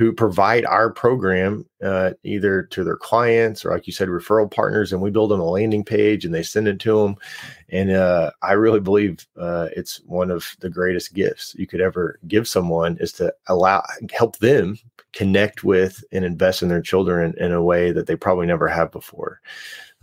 who 0.01 0.15
provide 0.15 0.65
our 0.65 0.91
program 0.91 1.67
uh, 1.85 2.13
either 2.25 2.63
to 2.63 2.83
their 2.85 2.97
clients 2.97 3.67
or 3.67 3.71
like 3.71 3.87
you 3.87 3.93
said 3.93 4.09
referral 4.09 4.51
partners 4.51 4.95
and 4.95 5.03
we 5.03 5.11
build 5.11 5.31
them 5.31 5.41
a 5.41 5.45
landing 5.45 5.85
page 5.85 6.25
and 6.25 6.35
they 6.35 6.43
send 6.43 6.67
it 6.67 6.81
to 6.81 7.03
them 7.03 7.17
and 7.69 7.91
uh, 7.91 8.31
i 8.43 8.53
really 8.53 8.81
believe 8.81 9.27
uh, 9.39 9.69
it's 9.77 10.01
one 10.07 10.31
of 10.31 10.57
the 10.61 10.71
greatest 10.71 11.13
gifts 11.13 11.55
you 11.59 11.67
could 11.67 11.83
ever 11.83 12.19
give 12.27 12.49
someone 12.49 12.97
is 12.99 13.13
to 13.13 13.31
allow 13.49 13.85
help 14.11 14.39
them 14.39 14.79
connect 15.12 15.64
with 15.64 16.05
and 16.12 16.25
invest 16.25 16.62
in 16.62 16.68
their 16.68 16.83
children 16.83 17.35
in, 17.37 17.46
in 17.46 17.53
a 17.53 17.62
way 17.62 17.92
that 17.92 18.07
they 18.07 18.16
probably 18.16 18.46
never 18.46 18.68
have 18.68 18.90
before 18.90 19.40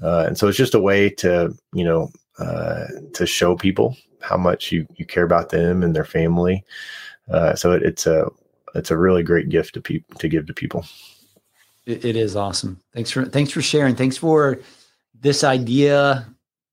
uh, 0.01 0.25
and 0.27 0.37
so 0.37 0.47
it's 0.47 0.57
just 0.57 0.75
a 0.75 0.79
way 0.79 1.09
to 1.09 1.53
you 1.73 1.83
know 1.83 2.09
uh, 2.39 2.85
to 3.13 3.25
show 3.25 3.55
people 3.55 3.95
how 4.21 4.37
much 4.37 4.71
you 4.71 4.85
you 4.95 5.05
care 5.05 5.23
about 5.23 5.49
them 5.49 5.83
and 5.83 5.95
their 5.95 6.05
family 6.05 6.63
uh, 7.31 7.55
so 7.55 7.71
it, 7.71 7.83
it's 7.83 8.07
a 8.07 8.27
it's 8.75 8.91
a 8.91 8.97
really 8.97 9.23
great 9.23 9.49
gift 9.49 9.73
to 9.73 9.81
people 9.81 10.17
to 10.19 10.27
give 10.27 10.45
to 10.47 10.53
people. 10.53 10.85
It, 11.85 12.05
it 12.05 12.15
is 12.15 12.35
awesome. 12.35 12.79
Thanks 12.93 13.11
for 13.11 13.25
thanks 13.25 13.51
for 13.51 13.61
sharing. 13.61 13.95
Thanks 13.95 14.17
for 14.17 14.59
this 15.19 15.43
idea. 15.43 16.25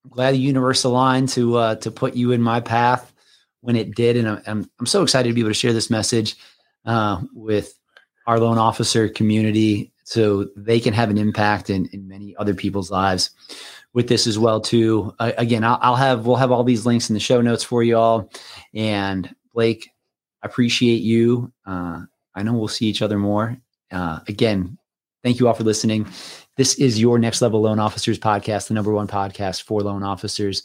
I'm 0.05 0.11
glad 0.11 0.33
the 0.33 0.39
universe 0.39 0.85
aligned 0.85 1.31
to 1.31 1.57
uh, 1.57 1.75
to 1.77 1.91
put 1.91 2.15
you 2.15 2.33
in 2.33 2.43
my 2.43 2.61
path 2.61 3.13
when 3.61 3.77
it 3.77 3.95
did, 3.95 4.17
and 4.17 4.43
I'm 4.47 4.71
I'm 4.79 4.87
so 4.87 5.03
excited 5.03 5.29
to 5.29 5.35
be 5.35 5.41
able 5.41 5.51
to 5.51 5.55
share 5.55 5.73
this 5.73 5.91
message 5.91 6.37
uh, 6.85 7.23
with 7.33 7.79
our 8.27 8.39
loan 8.39 8.59
officer 8.59 9.09
community 9.09 9.93
so 10.05 10.47
they 10.57 10.81
can 10.81 10.93
have 10.93 11.11
an 11.11 11.19
impact 11.19 11.71
in, 11.71 11.87
in 11.87 12.07
many 12.07 12.37
other 12.37 12.55
people's 12.55 12.91
lives 12.91 13.31
with 13.93 14.09
this 14.09 14.27
as 14.27 14.39
well 14.39 14.61
too 14.61 15.15
uh, 15.19 15.33
again 15.39 15.65
I'll, 15.65 15.79
I'll, 15.81 15.97
have 15.97 16.27
we'll 16.27 16.37
have 16.37 16.51
all 16.51 16.65
these 16.65 16.85
links 16.85 17.09
in 17.09 17.15
the 17.15 17.21
show 17.21 17.41
notes 17.41 17.65
for 17.65 17.83
you 17.83 17.97
all 17.97 18.31
and 18.75 19.35
blake 19.53 19.89
I 20.45 20.47
appreciate 20.47 21.01
you. 21.01 21.51
Uh, 21.65 22.03
I 22.35 22.43
know 22.43 22.53
we'll 22.53 22.69
see 22.69 22.87
each 22.87 23.01
other 23.01 23.19
more. 23.19 23.57
Uh, 23.91 24.21
again, 24.29 24.77
thank 25.23 25.41
you 25.41 25.49
all 25.49 25.55
for 25.55 25.65
listening. 25.65 26.07
This 26.57 26.75
is 26.75 27.01
your 27.01 27.19
Next 27.19 27.41
Level 27.41 27.63
Loan 27.63 27.79
Officers 27.79 28.19
podcast, 28.19 28.69
the 28.69 28.75
number 28.75 28.93
one 28.93 29.09
podcast 29.09 29.63
for 29.63 29.81
loan 29.81 30.03
officers 30.03 30.63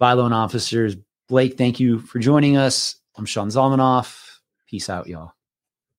by 0.00 0.14
loan 0.14 0.32
officers. 0.32 0.96
Blake, 1.28 1.56
thank 1.56 1.78
you 1.78 2.00
for 2.00 2.18
joining 2.18 2.56
us. 2.56 2.96
I'm 3.16 3.24
Sean 3.24 3.48
Zalmanoff. 3.48 4.40
Peace 4.66 4.90
out, 4.90 5.06
y'all. 5.06 5.39